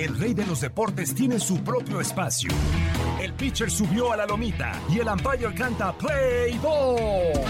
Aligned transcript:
El 0.00 0.18
rey 0.18 0.32
de 0.32 0.46
los 0.46 0.62
deportes 0.62 1.14
tiene 1.14 1.38
su 1.38 1.62
propio 1.62 2.00
espacio. 2.00 2.50
El 3.20 3.34
pitcher 3.34 3.70
subió 3.70 4.10
a 4.10 4.16
la 4.16 4.24
lomita 4.24 4.72
y 4.88 4.98
el 4.98 5.08
umpire 5.08 5.52
canta 5.54 5.92
Play 5.92 6.56
Ball. 6.56 7.44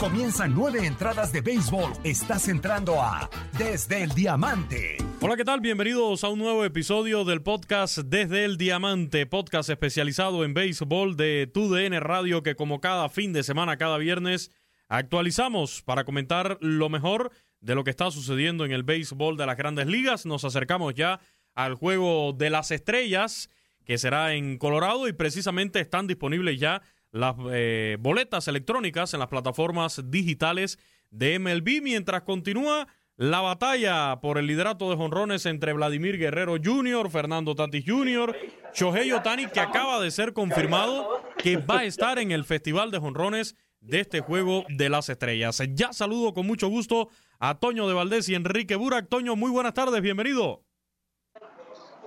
Comienzan 0.00 0.52
nueve 0.52 0.84
entradas 0.84 1.32
de 1.32 1.40
béisbol. 1.40 1.92
Estás 2.02 2.48
entrando 2.48 3.00
a 3.00 3.30
Desde 3.56 4.02
el 4.02 4.10
Diamante. 4.10 4.96
Hola, 5.20 5.36
¿qué 5.36 5.44
tal? 5.44 5.60
Bienvenidos 5.60 6.24
a 6.24 6.28
un 6.28 6.40
nuevo 6.40 6.64
episodio 6.64 7.24
del 7.24 7.40
podcast 7.40 7.98
Desde 7.98 8.44
el 8.44 8.56
Diamante, 8.56 9.24
podcast 9.26 9.70
especializado 9.70 10.44
en 10.44 10.54
béisbol 10.54 11.16
de 11.16 11.46
TUDN 11.46 12.00
Radio 12.00 12.42
que 12.42 12.56
como 12.56 12.80
cada 12.80 13.08
fin 13.08 13.32
de 13.32 13.44
semana, 13.44 13.76
cada 13.76 13.96
viernes, 13.98 14.50
actualizamos 14.88 15.82
para 15.82 16.02
comentar 16.04 16.58
lo 16.60 16.88
mejor 16.88 17.30
de 17.62 17.74
lo 17.74 17.84
que 17.84 17.90
está 17.90 18.10
sucediendo 18.10 18.66
en 18.66 18.72
el 18.72 18.82
béisbol 18.82 19.36
de 19.38 19.46
las 19.46 19.56
grandes 19.56 19.86
ligas. 19.86 20.26
Nos 20.26 20.44
acercamos 20.44 20.94
ya 20.94 21.20
al 21.54 21.74
juego 21.74 22.34
de 22.34 22.50
las 22.50 22.70
estrellas 22.70 23.48
que 23.84 23.98
será 23.98 24.34
en 24.34 24.58
Colorado 24.58 25.08
y 25.08 25.12
precisamente 25.12 25.80
están 25.80 26.06
disponibles 26.06 26.60
ya 26.60 26.82
las 27.10 27.34
eh, 27.52 27.96
boletas 28.00 28.48
electrónicas 28.48 29.14
en 29.14 29.20
las 29.20 29.28
plataformas 29.28 30.02
digitales 30.10 30.78
de 31.10 31.38
MLB 31.38 31.82
mientras 31.82 32.22
continúa 32.22 32.88
la 33.16 33.40
batalla 33.40 34.20
por 34.20 34.38
el 34.38 34.46
liderato 34.46 34.90
de 34.90 34.96
jonrones 34.96 35.46
entre 35.46 35.74
Vladimir 35.74 36.18
Guerrero 36.18 36.56
Jr., 36.62 37.10
Fernando 37.10 37.54
Tatis 37.54 37.84
Jr., 37.86 38.34
Shohei 38.74 39.12
Otani, 39.12 39.46
que 39.46 39.60
acaba 39.60 40.00
de 40.00 40.10
ser 40.10 40.32
confirmado 40.32 41.22
que 41.36 41.58
va 41.58 41.80
a 41.80 41.84
estar 41.84 42.18
en 42.18 42.32
el 42.32 42.44
Festival 42.44 42.90
de 42.90 42.98
Jonrones 42.98 43.54
de 43.80 44.00
este 44.00 44.20
juego 44.20 44.64
de 44.68 44.88
las 44.88 45.08
estrellas. 45.08 45.60
Ya 45.74 45.92
saludo 45.92 46.32
con 46.32 46.46
mucho 46.46 46.68
gusto 46.68 47.10
a 47.44 47.56
Toño 47.56 47.88
de 47.88 47.94
Valdés 47.94 48.28
y 48.28 48.36
Enrique 48.36 48.76
Burak. 48.76 49.08
Toño, 49.08 49.34
muy 49.34 49.50
buenas 49.50 49.74
tardes, 49.74 50.00
bienvenido. 50.00 50.62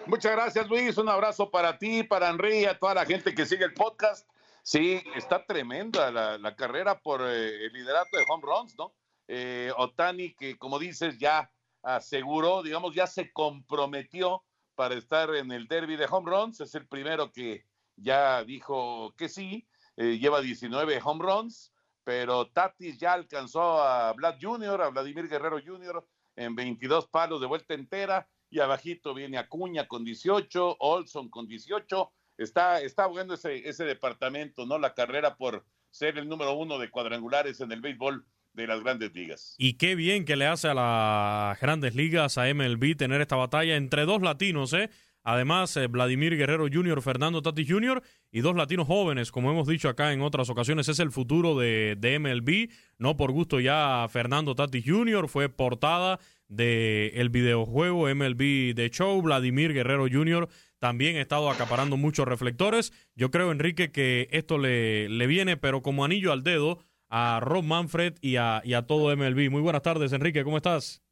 Muchas 0.07 0.31
gracias, 0.31 0.69
Luis. 0.69 0.97
Un 0.97 1.09
abrazo 1.09 1.51
para 1.51 1.77
ti, 1.77 2.03
para 2.03 2.29
Enrique 2.29 2.61
y 2.61 2.65
a 2.65 2.79
toda 2.79 2.93
la 2.93 3.05
gente 3.05 3.35
que 3.35 3.45
sigue 3.45 3.65
el 3.65 3.73
podcast. 3.73 4.25
Sí, 4.63 5.03
está 5.13 5.45
tremenda 5.45 6.09
la, 6.09 6.55
carrera 6.55 7.01
por 7.01 7.21
eh, 7.21 7.65
el 7.65 7.73
liderato 7.73 8.15
de 8.15 8.23
home 8.29 8.43
runs, 8.45 8.77
¿no? 8.77 8.93
Eh, 9.27 9.73
Otani, 9.75 10.33
que 10.35 10.57
como 10.57 10.79
dices, 10.79 11.17
ya 11.19 11.51
aseguró, 11.83 12.63
digamos, 12.63 12.95
ya 12.95 13.05
se 13.05 13.33
comprometió 13.33 14.41
para 14.75 14.95
estar 14.95 15.35
en 15.35 15.51
el 15.51 15.67
derby 15.67 15.97
de 15.97 16.07
home 16.09 16.31
runs. 16.31 16.61
Es 16.61 16.75
el 16.75 16.87
primero 16.87 17.33
que 17.33 17.65
ya 17.97 18.41
dijo 18.45 19.13
que 19.17 19.27
sí. 19.27 19.67
Eh, 19.97 20.17
lleva 20.17 20.39
19 20.39 21.01
home 21.03 21.25
runs, 21.25 21.73
pero 22.05 22.47
Tatis 22.47 22.97
ya 22.97 23.13
alcanzó 23.13 23.81
a 23.83 24.13
Vlad 24.13 24.35
Jr., 24.39 24.81
a 24.81 24.89
Vladimir 24.89 25.27
Guerrero 25.27 25.59
Jr. 25.59 26.07
en 26.37 26.55
22 26.55 27.07
palos 27.07 27.41
de 27.41 27.47
vuelta 27.47 27.73
entera, 27.73 28.29
y 28.49 28.59
abajito 28.59 29.13
viene 29.13 29.39
Acuña 29.39 29.87
con 29.87 30.05
18, 30.05 30.77
Olson 30.79 31.29
con 31.29 31.47
18. 31.47 32.11
Está, 32.37 32.79
está 32.79 33.07
bueno 33.07 33.33
ese, 33.33 33.67
ese 33.67 33.85
departamento, 33.85 34.65
¿no? 34.65 34.77
La 34.77 34.93
carrera 34.93 35.35
por 35.35 35.65
ser 35.89 36.17
el 36.17 36.29
número 36.29 36.53
uno 36.53 36.77
de 36.77 36.91
cuadrangulares 36.91 37.59
en 37.59 37.71
el 37.71 37.81
béisbol 37.81 38.23
de 38.53 38.67
las 38.67 38.81
grandes 38.81 39.13
ligas. 39.13 39.55
Y 39.57 39.73
qué 39.73 39.95
bien 39.95 40.25
que 40.25 40.35
le 40.35 40.45
hace 40.45 40.67
a 40.67 40.73
las 40.73 41.59
grandes 41.59 41.95
ligas, 41.95 42.37
a 42.37 42.53
MLB, 42.53 42.95
tener 42.95 43.19
esta 43.19 43.35
batalla 43.35 43.75
entre 43.75 44.05
dos 44.05 44.21
latinos, 44.21 44.73
¿eh? 44.73 44.89
Además, 45.25 45.75
eh, 45.75 45.87
Vladimir 45.87 46.37
Guerrero 46.37 46.67
Jr., 46.71 47.01
Fernando 47.01 47.41
Tatis 47.41 47.67
Jr. 47.67 48.03
y 48.31 48.41
dos 48.41 48.55
latinos 48.55 48.85
jóvenes, 48.85 49.31
como 49.31 49.49
hemos 49.49 49.67
dicho 49.67 49.89
acá 49.89 50.13
en 50.13 50.21
otras 50.21 50.51
ocasiones, 50.51 50.87
es 50.87 50.99
el 50.99 51.11
futuro 51.11 51.57
de, 51.57 51.97
MLB. 52.19 52.71
No 52.99 53.17
por 53.17 53.31
gusto 53.31 53.59
ya 53.59 54.05
Fernando 54.07 54.53
Tatis 54.53 54.85
Jr. 54.85 55.27
fue 55.27 55.49
portada 55.49 56.19
del 56.47 57.11
el 57.15 57.29
videojuego 57.29 58.07
MLB 58.13 58.75
de 58.75 58.91
Show. 58.93 59.19
Vladimir 59.23 59.73
Guerrero 59.73 60.05
Jr. 60.07 60.47
también 60.77 61.15
ha 61.17 61.21
estado 61.21 61.49
acaparando 61.49 61.97
muchos 61.97 62.27
reflectores. 62.27 62.93
Yo 63.15 63.31
creo, 63.31 63.51
Enrique, 63.51 63.91
que 63.91 64.27
esto 64.29 64.59
le, 64.59 65.09
le 65.09 65.25
viene, 65.25 65.57
pero 65.57 65.81
como 65.81 66.05
anillo 66.05 66.33
al 66.33 66.43
dedo, 66.43 66.77
a 67.09 67.39
Rob 67.41 67.63
Manfred 67.63 68.13
y 68.21 68.35
a, 68.35 68.61
y 68.63 68.73
a 68.73 68.83
todo 68.83 69.15
MLB. 69.17 69.49
Muy 69.49 69.61
buenas 69.61 69.81
tardes, 69.81 70.13
Enrique, 70.13 70.43
¿cómo 70.43 70.57
estás? 70.57 71.04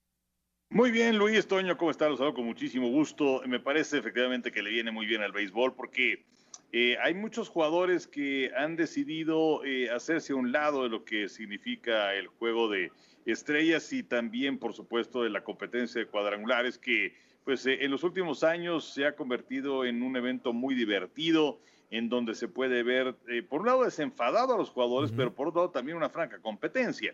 Muy 0.73 0.89
bien, 0.89 1.19
Luis 1.19 1.45
Toño, 1.45 1.77
¿cómo 1.77 1.91
está? 1.91 2.09
Los 2.09 2.17
saludo 2.17 2.33
con 2.33 2.45
muchísimo 2.45 2.89
gusto. 2.89 3.43
Me 3.45 3.59
parece 3.59 3.99
efectivamente 3.99 4.51
que 4.51 4.63
le 4.63 4.71
viene 4.71 4.89
muy 4.89 5.05
bien 5.05 5.21
al 5.21 5.31
béisbol 5.31 5.75
porque 5.75 6.25
eh, 6.71 6.97
hay 6.99 7.13
muchos 7.13 7.47
jugadores 7.47 8.07
que 8.07 8.51
han 8.57 8.75
decidido 8.75 9.63
eh, 9.63 9.91
hacerse 9.91 10.33
a 10.33 10.35
un 10.35 10.51
lado 10.51 10.81
de 10.81 10.89
lo 10.89 11.05
que 11.05 11.29
significa 11.29 12.15
el 12.15 12.25
juego 12.25 12.69
de 12.69 12.91
estrellas 13.27 13.93
y 13.93 14.01
también, 14.01 14.57
por 14.57 14.73
supuesto, 14.73 15.21
de 15.21 15.29
la 15.29 15.43
competencia 15.43 16.01
de 16.01 16.07
cuadrangulares 16.07 16.79
que 16.79 17.13
pues 17.45 17.67
eh, 17.67 17.85
en 17.85 17.91
los 17.91 18.03
últimos 18.03 18.43
años 18.43 18.95
se 18.95 19.05
ha 19.05 19.15
convertido 19.15 19.85
en 19.85 20.01
un 20.01 20.17
evento 20.17 20.53
muy 20.53 20.73
divertido 20.73 21.59
en 21.91 22.09
donde 22.09 22.33
se 22.33 22.47
puede 22.47 22.81
ver, 22.81 23.15
por 23.47 23.61
un 23.61 23.67
lado, 23.67 23.83
desenfadado 23.83 24.55
a 24.55 24.57
los 24.57 24.71
jugadores, 24.71 25.11
pero 25.15 25.35
por 25.35 25.49
otro 25.49 25.61
lado 25.61 25.71
también 25.71 25.95
una 25.95 26.09
franca 26.09 26.39
competencia. 26.39 27.13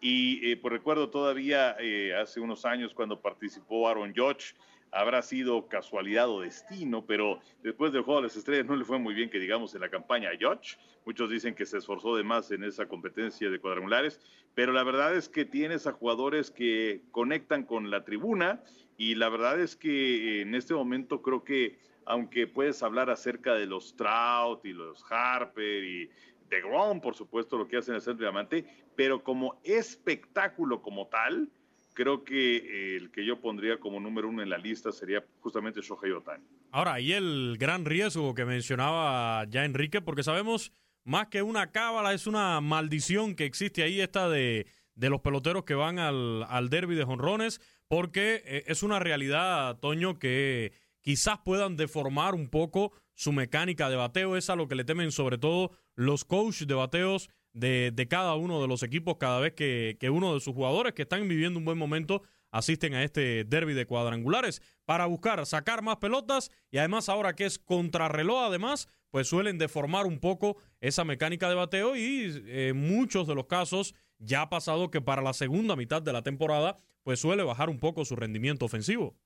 Y 0.00 0.50
eh, 0.50 0.56
pues 0.56 0.72
recuerdo 0.72 1.10
todavía 1.10 1.76
eh, 1.80 2.14
hace 2.14 2.40
unos 2.40 2.64
años 2.64 2.94
cuando 2.94 3.20
participó 3.20 3.88
Aaron 3.88 4.14
Judge, 4.14 4.54
habrá 4.90 5.22
sido 5.22 5.68
casualidad 5.68 6.28
o 6.30 6.40
destino, 6.40 7.04
pero 7.04 7.40
después 7.62 7.92
del 7.92 8.02
juego 8.02 8.20
de 8.20 8.28
las 8.28 8.36
estrellas 8.36 8.66
no 8.66 8.76
le 8.76 8.84
fue 8.84 8.98
muy 8.98 9.14
bien 9.14 9.28
que 9.28 9.38
digamos 9.38 9.74
en 9.74 9.80
la 9.80 9.90
campaña 9.90 10.30
a 10.30 10.36
Judge. 10.40 10.78
Muchos 11.04 11.30
dicen 11.30 11.54
que 11.54 11.66
se 11.66 11.78
esforzó 11.78 12.16
de 12.16 12.22
más 12.22 12.50
en 12.50 12.64
esa 12.64 12.86
competencia 12.86 13.50
de 13.50 13.58
cuadrangulares, 13.58 14.20
pero 14.54 14.72
la 14.72 14.84
verdad 14.84 15.14
es 15.14 15.28
que 15.28 15.44
tienes 15.44 15.86
a 15.86 15.92
jugadores 15.92 16.50
que 16.50 17.02
conectan 17.10 17.64
con 17.64 17.90
la 17.90 18.04
tribuna 18.04 18.62
y 18.96 19.14
la 19.14 19.28
verdad 19.28 19.60
es 19.60 19.76
que 19.76 20.42
en 20.42 20.54
este 20.54 20.74
momento 20.74 21.22
creo 21.22 21.44
que 21.44 21.78
aunque 22.04 22.46
puedes 22.46 22.82
hablar 22.82 23.10
acerca 23.10 23.54
de 23.54 23.66
los 23.66 23.94
Trout 23.94 24.64
y 24.64 24.72
los 24.72 25.04
Harper 25.10 25.84
y 25.84 26.10
de 26.48 26.60
Grom, 26.62 27.02
por 27.02 27.14
supuesto, 27.14 27.58
lo 27.58 27.68
que 27.68 27.76
hace 27.76 27.90
en 27.90 27.96
el 27.96 28.00
centro 28.00 28.24
diamante, 28.24 28.64
pero 28.98 29.22
como 29.22 29.60
espectáculo 29.62 30.82
como 30.82 31.06
tal, 31.06 31.48
creo 31.94 32.24
que 32.24 32.56
eh, 32.56 32.96
el 32.96 33.12
que 33.12 33.24
yo 33.24 33.40
pondría 33.40 33.78
como 33.78 34.00
número 34.00 34.28
uno 34.28 34.42
en 34.42 34.50
la 34.50 34.58
lista 34.58 34.90
sería 34.90 35.24
justamente 35.38 35.80
Shohei 35.82 36.10
Otani. 36.10 36.44
Ahora, 36.72 36.94
ahí 36.94 37.12
el 37.12 37.54
gran 37.60 37.84
riesgo 37.84 38.34
que 38.34 38.44
mencionaba 38.44 39.44
ya 39.48 39.64
Enrique, 39.64 40.00
porque 40.00 40.24
sabemos 40.24 40.72
más 41.04 41.28
que 41.28 41.42
una 41.42 41.70
cábala, 41.70 42.12
es 42.12 42.26
una 42.26 42.60
maldición 42.60 43.36
que 43.36 43.44
existe 43.44 43.84
ahí, 43.84 44.00
esta 44.00 44.28
de, 44.28 44.66
de 44.96 45.10
los 45.10 45.20
peloteros 45.20 45.62
que 45.62 45.74
van 45.74 46.00
al, 46.00 46.42
al 46.48 46.68
derby 46.68 46.96
de 46.96 47.04
jonrones, 47.04 47.60
porque 47.86 48.42
eh, 48.46 48.64
es 48.66 48.82
una 48.82 48.98
realidad, 48.98 49.78
Toño, 49.78 50.18
que 50.18 50.72
quizás 51.02 51.38
puedan 51.44 51.76
deformar 51.76 52.34
un 52.34 52.50
poco 52.50 52.90
su 53.14 53.30
mecánica 53.30 53.88
de 53.90 53.94
bateo. 53.94 54.36
Es 54.36 54.50
a 54.50 54.56
lo 54.56 54.66
que 54.66 54.74
le 54.74 54.82
temen 54.82 55.12
sobre 55.12 55.38
todo 55.38 55.70
los 55.94 56.24
coaches 56.24 56.66
de 56.66 56.74
bateos 56.74 57.30
de, 57.58 58.06
cada 58.08 58.34
uno 58.34 58.60
de 58.60 58.68
los 58.68 58.82
equipos 58.82 59.16
cada 59.18 59.40
vez 59.40 59.54
que, 59.54 59.96
uno 60.10 60.34
de 60.34 60.40
sus 60.40 60.54
jugadores 60.54 60.94
que 60.94 61.02
están 61.02 61.26
viviendo 61.28 61.58
un 61.58 61.64
buen 61.64 61.78
momento 61.78 62.22
asisten 62.50 62.94
a 62.94 63.04
este 63.04 63.44
derby 63.44 63.74
de 63.74 63.86
cuadrangulares 63.86 64.62
para 64.84 65.06
buscar 65.06 65.44
sacar 65.46 65.82
más 65.82 65.96
pelotas 65.96 66.50
y 66.70 66.78
además 66.78 67.08
ahora 67.08 67.34
que 67.34 67.44
es 67.44 67.58
contrarreloj 67.58 68.44
además 68.44 68.88
pues 69.10 69.28
suelen 69.28 69.58
deformar 69.58 70.06
un 70.06 70.18
poco 70.18 70.56
esa 70.80 71.04
mecánica 71.04 71.48
de 71.48 71.54
bateo 71.54 71.96
y 71.96 72.24
en 72.24 72.44
eh, 72.46 72.72
muchos 72.72 73.26
de 73.26 73.34
los 73.34 73.46
casos 73.46 73.94
ya 74.18 74.42
ha 74.42 74.48
pasado 74.48 74.90
que 74.90 75.00
para 75.00 75.22
la 75.22 75.32
segunda 75.32 75.76
mitad 75.76 76.02
de 76.02 76.12
la 76.12 76.22
temporada 76.22 76.78
pues 77.02 77.20
suele 77.20 77.42
bajar 77.42 77.70
un 77.70 77.78
poco 77.78 78.04
su 78.04 78.16
rendimiento 78.16 78.64
ofensivo. 78.64 79.16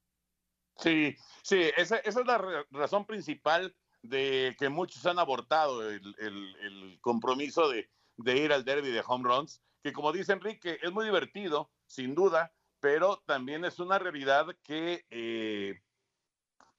Sí, 0.77 1.17
sí, 1.43 1.61
esa, 1.77 1.97
esa 1.99 2.21
es 2.21 2.27
la 2.27 2.65
razón 2.71 3.07
principal 3.07 3.75
de 4.03 4.55
que 4.59 4.69
muchos 4.69 5.05
han 5.07 5.19
abortado 5.19 5.89
el, 5.91 6.99
compromiso 7.01 7.69
de, 7.69 7.89
ir 8.25 8.53
al 8.53 8.65
derby 8.65 8.91
de 8.91 9.03
home 9.07 9.29
runs, 9.29 9.63
que 9.83 9.93
como 9.93 10.13
dice 10.13 10.33
Enrique, 10.33 10.79
es 10.83 10.93
muy 10.93 11.05
divertido, 11.05 11.71
sin 11.87 12.15
duda, 12.15 12.53
pero 12.81 13.23
también 13.27 13.65
es 13.65 13.79
una 13.79 13.99
realidad 13.99 14.47
que, 14.63 15.07
eh, 15.11 15.81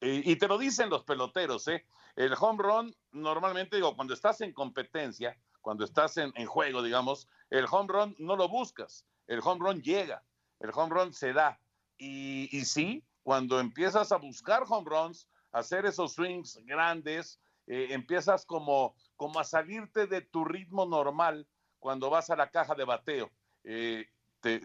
eh, 0.01 0.21
y 0.25 0.35
te 0.35 0.47
lo 0.47 0.57
dicen 0.57 0.89
los 0.89 1.03
peloteros, 1.03 1.67
¿eh? 1.67 1.85
el 2.15 2.33
home 2.39 2.63
run 2.63 2.95
normalmente, 3.11 3.75
digo, 3.75 3.95
cuando 3.95 4.13
estás 4.13 4.41
en 4.41 4.53
competencia, 4.53 5.37
cuando 5.61 5.85
estás 5.85 6.17
en, 6.17 6.31
juego, 6.45 6.83
digamos, 6.83 7.27
el 7.49 7.65
home 7.69 7.87
run 7.91 8.15
no 8.19 8.35
lo 8.35 8.49
buscas, 8.49 9.05
el 9.27 9.39
home 9.43 9.61
run 9.61 9.81
llega, 9.81 10.23
el 10.59 10.71
home 10.73 10.93
run 10.93 11.13
se 11.13 11.31
da. 11.31 11.59
Y, 11.97 12.49
y 12.51 12.65
sí, 12.65 13.05
cuando 13.23 13.59
empiezas 13.59 14.11
a 14.11 14.17
buscar 14.17 14.63
home 14.67 14.89
runs, 14.89 15.29
hacer 15.53 15.85
esos 15.85 16.13
swings 16.13 16.59
grandes, 16.65 17.39
eh, 17.67 17.87
empiezas 17.91 18.45
como, 18.45 18.95
como 19.15 19.39
a 19.39 19.43
salirte 19.43 20.07
de 20.07 20.21
tu 20.21 20.45
ritmo 20.45 20.85
normal 20.85 21.47
cuando 21.79 22.09
vas 22.09 22.29
a 22.29 22.35
la 22.35 22.49
caja 22.49 22.75
de 22.75 22.85
bateo. 22.85 23.31
Eh, 23.63 24.05
te, 24.41 24.61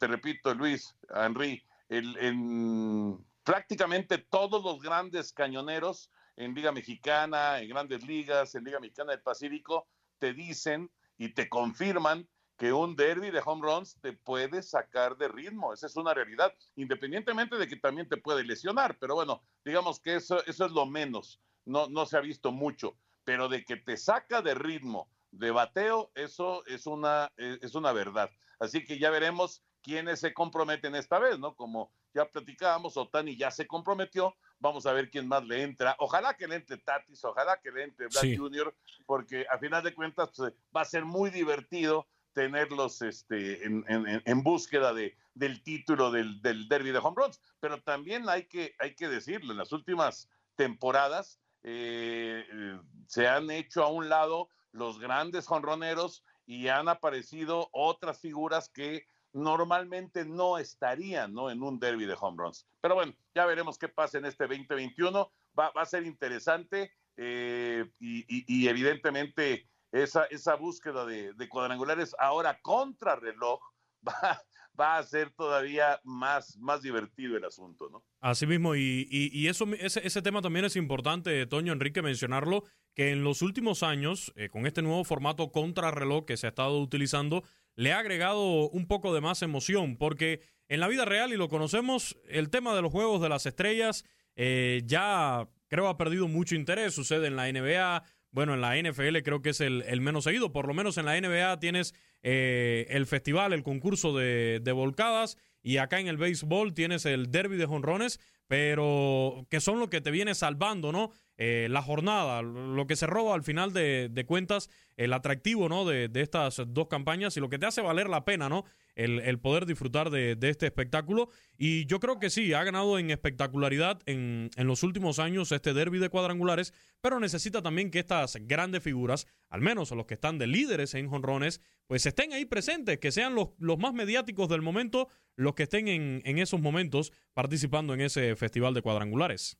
repito, 0.00 0.54
Luis, 0.54 0.94
Henry, 1.08 1.62
en 1.88 3.24
prácticamente 3.46 4.18
todos 4.18 4.62
los 4.64 4.80
grandes 4.80 5.32
cañoneros 5.32 6.10
en 6.36 6.54
Liga 6.54 6.72
Mexicana, 6.72 7.60
en 7.60 7.68
grandes 7.68 8.04
ligas, 8.04 8.54
en 8.54 8.64
Liga 8.64 8.80
Mexicana 8.80 9.12
del 9.12 9.22
Pacífico, 9.22 9.86
te 10.18 10.34
dicen 10.34 10.90
y 11.16 11.30
te 11.30 11.48
confirman 11.48 12.28
que 12.58 12.72
un 12.72 12.96
derby 12.96 13.30
de 13.30 13.42
home 13.44 13.62
runs 13.62 13.98
te 14.00 14.12
puede 14.14 14.62
sacar 14.62 15.16
de 15.16 15.28
ritmo. 15.28 15.72
Esa 15.72 15.86
es 15.86 15.96
una 15.96 16.14
realidad, 16.14 16.54
independientemente 16.74 17.56
de 17.56 17.68
que 17.68 17.76
también 17.76 18.08
te 18.08 18.16
puede 18.16 18.44
lesionar. 18.44 18.98
Pero 18.98 19.14
bueno, 19.14 19.42
digamos 19.64 20.00
que 20.00 20.16
eso, 20.16 20.44
eso 20.46 20.66
es 20.66 20.72
lo 20.72 20.86
menos. 20.86 21.40
No, 21.66 21.88
no 21.88 22.06
se 22.06 22.16
ha 22.16 22.20
visto 22.20 22.52
mucho. 22.52 22.96
Pero 23.24 23.48
de 23.48 23.64
que 23.64 23.76
te 23.76 23.96
saca 23.96 24.40
de 24.40 24.54
ritmo, 24.54 25.10
de 25.30 25.50
bateo, 25.50 26.10
eso 26.14 26.64
es 26.66 26.86
una, 26.86 27.30
es 27.36 27.74
una 27.74 27.92
verdad. 27.92 28.30
Así 28.58 28.84
que 28.84 28.98
ya 28.98 29.10
veremos 29.10 29.62
quiénes 29.82 30.20
se 30.20 30.34
comprometen 30.34 30.94
esta 30.94 31.18
vez, 31.18 31.38
¿no? 31.38 31.54
Como 31.54 31.92
ya 32.12 32.28
platicábamos, 32.28 32.96
Otani 32.96 33.36
ya 33.36 33.50
se 33.50 33.66
comprometió, 33.66 34.34
vamos 34.58 34.86
a 34.86 34.92
ver 34.92 35.10
quién 35.10 35.28
más 35.28 35.44
le 35.44 35.62
entra. 35.62 35.94
Ojalá 36.00 36.34
que 36.34 36.48
le 36.48 36.56
entre 36.56 36.78
Tatis, 36.78 37.24
ojalá 37.24 37.60
que 37.62 37.70
le 37.70 37.84
entre 37.84 38.08
Black 38.08 38.36
Jr., 38.36 38.74
porque 39.06 39.46
a 39.48 39.58
final 39.58 39.84
de 39.84 39.94
cuentas 39.94 40.30
pues, 40.36 40.52
va 40.74 40.80
a 40.80 40.84
ser 40.84 41.04
muy 41.04 41.30
divertido 41.30 42.08
tenerlos 42.32 43.00
este, 43.00 43.64
en, 43.64 44.42
búsqueda 44.42 44.92
de, 44.92 45.16
del 45.34 45.62
título 45.62 46.10
del, 46.10 46.42
del, 46.42 46.68
derby 46.68 46.90
de 46.90 46.98
home 46.98 47.16
runs. 47.16 47.40
Pero 47.60 47.80
también 47.80 48.28
hay 48.28 48.44
que, 48.44 48.74
hay 48.78 48.94
que 48.94 49.08
decirlo, 49.08 49.52
en 49.52 49.58
las 49.58 49.72
últimas 49.72 50.28
temporadas 50.56 51.40
eh, 51.62 52.44
eh, 52.52 52.80
se 53.06 53.28
han 53.28 53.50
hecho 53.50 53.82
a 53.82 53.88
un 53.88 54.08
lado 54.08 54.48
los 54.72 54.98
grandes 54.98 55.46
jonroneros 55.46 56.24
y 56.46 56.68
han 56.68 56.88
aparecido 56.88 57.68
otras 57.72 58.20
figuras 58.20 58.68
que 58.68 59.06
normalmente 59.32 60.24
no 60.24 60.58
estarían 60.58 61.34
¿no? 61.34 61.50
en 61.50 61.62
un 61.62 61.78
derby 61.78 62.06
de 62.06 62.16
home 62.18 62.42
runs. 62.42 62.66
Pero 62.80 62.94
bueno, 62.94 63.14
ya 63.34 63.44
veremos 63.46 63.78
qué 63.78 63.88
pasa 63.88 64.18
en 64.18 64.26
este 64.26 64.44
2021. 64.44 65.30
Va, 65.58 65.70
va 65.70 65.82
a 65.82 65.86
ser 65.86 66.04
interesante 66.04 66.92
eh, 67.16 67.86
y, 67.98 68.68
evidentemente 68.68 69.66
esa, 69.90 70.54
búsqueda 70.56 71.06
de, 71.06 71.48
cuadrangulares 71.48 72.14
ahora 72.18 72.60
contra 72.60 73.16
reloj 73.16 73.60
va, 74.06 74.42
va, 74.78 74.98
a 74.98 75.02
ser 75.02 75.30
todavía 75.30 76.00
más, 76.04 76.56
más 76.58 76.82
divertido 76.82 77.36
el 77.36 77.44
asunto, 77.44 77.88
¿no? 77.90 78.04
Así 78.20 78.46
mismo, 78.46 78.76
y, 78.76 79.08
y, 79.10 79.48
eso, 79.48 79.66
ese, 79.78 80.06
ese, 80.06 80.22
tema 80.22 80.42
también 80.42 80.64
es 80.64 80.76
importante, 80.76 81.46
Toño 81.46 81.72
Enrique, 81.72 82.02
mencionarlo, 82.02 82.64
que 82.94 83.10
en 83.10 83.24
los 83.24 83.42
últimos 83.42 83.82
años, 83.82 84.32
eh, 84.36 84.48
con 84.48 84.66
este 84.66 84.82
nuevo 84.82 85.04
formato 85.04 85.52
contra 85.52 85.90
reloj 85.90 86.24
que 86.24 86.36
se 86.36 86.46
ha 86.46 86.50
estado 86.50 86.80
utilizando, 86.80 87.44
le 87.74 87.92
ha 87.92 87.98
agregado 87.98 88.68
un 88.68 88.86
poco 88.86 89.14
de 89.14 89.20
más 89.20 89.42
emoción, 89.42 89.96
porque 89.96 90.40
en 90.68 90.80
la 90.80 90.88
vida 90.88 91.04
real, 91.04 91.32
y 91.32 91.36
lo 91.36 91.48
conocemos, 91.48 92.18
el 92.28 92.50
tema 92.50 92.74
de 92.74 92.82
los 92.82 92.90
juegos 92.90 93.20
de 93.22 93.28
las 93.28 93.46
estrellas 93.46 94.04
eh, 94.36 94.82
ya 94.84 95.48
creo 95.68 95.88
ha 95.88 95.96
perdido 95.96 96.28
mucho 96.28 96.54
interés, 96.54 96.94
sucede 96.94 97.26
en 97.26 97.36
la 97.36 97.50
NBA, 97.50 98.04
bueno, 98.36 98.52
en 98.52 98.60
la 98.60 98.76
NFL 98.76 99.16
creo 99.24 99.40
que 99.40 99.48
es 99.48 99.62
el, 99.62 100.00
menos 100.02 100.24
seguido. 100.24 100.52
Por 100.52 100.66
lo 100.66 100.74
menos 100.74 100.98
en 100.98 101.06
la 101.06 101.18
NBA 101.18 101.58
tienes 101.58 101.94
eh, 102.22 102.86
el 102.90 103.06
festival, 103.06 103.54
el 103.54 103.62
concurso 103.62 104.14
de, 104.14 104.60
de, 104.62 104.72
volcadas. 104.72 105.38
Y 105.62 105.78
acá 105.78 106.00
en 106.00 106.06
el 106.06 106.18
béisbol 106.18 106.74
tienes 106.74 107.06
el 107.06 107.30
derby 107.30 107.56
de 107.56 107.64
jonrones, 107.64 108.20
pero 108.46 109.46
que 109.48 109.60
son 109.60 109.80
lo 109.80 109.88
que 109.88 110.02
te 110.02 110.10
viene 110.10 110.34
salvando, 110.34 110.92
¿no? 110.92 111.12
Eh, 111.38 111.68
la 111.70 111.80
jornada, 111.80 112.42
lo 112.42 112.86
que 112.86 112.94
se 112.94 113.06
roba 113.06 113.34
al 113.34 113.42
final 113.42 113.72
de, 113.72 114.24
cuentas, 114.28 114.68
el 114.98 115.14
atractivo, 115.14 115.70
¿no? 115.70 115.86
De, 115.86 116.08
de, 116.08 116.20
estas 116.20 116.60
dos 116.66 116.88
campañas 116.88 117.38
y 117.38 117.40
lo 117.40 117.48
que 117.48 117.58
te 117.58 117.64
hace 117.64 117.80
valer 117.80 118.10
la 118.10 118.26
pena, 118.26 118.50
¿no? 118.50 118.66
El, 118.96 119.38
poder 119.38 119.66
disfrutar 119.66 120.10
de, 120.10 120.36
este 120.40 120.66
espectáculo. 120.66 121.28
Y 121.56 121.86
yo 121.86 122.00
creo 122.00 122.18
que 122.18 122.30
sí, 122.30 122.52
ha 122.54 122.64
ganado 122.64 122.98
en 122.98 123.10
espectacularidad 123.10 124.00
en, 124.06 124.50
los 124.56 124.82
últimos 124.82 125.18
años 125.18 125.52
este 125.52 125.74
derby 125.74 125.98
de 125.98 126.08
cuadrangulares, 126.08 126.72
pero 127.00 127.20
necesita 127.20 127.62
también 127.62 127.90
que 127.90 127.98
estas 127.98 128.36
grandes 128.42 128.82
figuras, 128.82 129.26
al 129.48 129.60
menos 129.60 129.90
los 129.92 130.06
que 130.06 130.14
están 130.14 130.38
de 130.38 130.46
líderes 130.46 130.94
en 130.94 131.08
jonrones, 131.08 131.60
pues 131.86 132.06
estén 132.06 132.32
ahí 132.32 132.46
presentes, 132.46 132.98
que 132.98 133.12
sean 133.12 133.34
los, 133.34 133.50
más 133.78 133.92
mediáticos 133.92 134.48
del 134.48 134.62
momento, 134.62 135.08
los 135.36 135.54
que 135.54 135.64
estén 135.64 135.88
en, 135.88 136.22
en 136.24 136.38
esos 136.38 136.60
momentos 136.60 137.12
participando 137.34 137.94
en 137.94 138.00
ese 138.00 138.34
festival 138.34 138.74
de 138.74 138.82
cuadrangulares. 138.82 139.58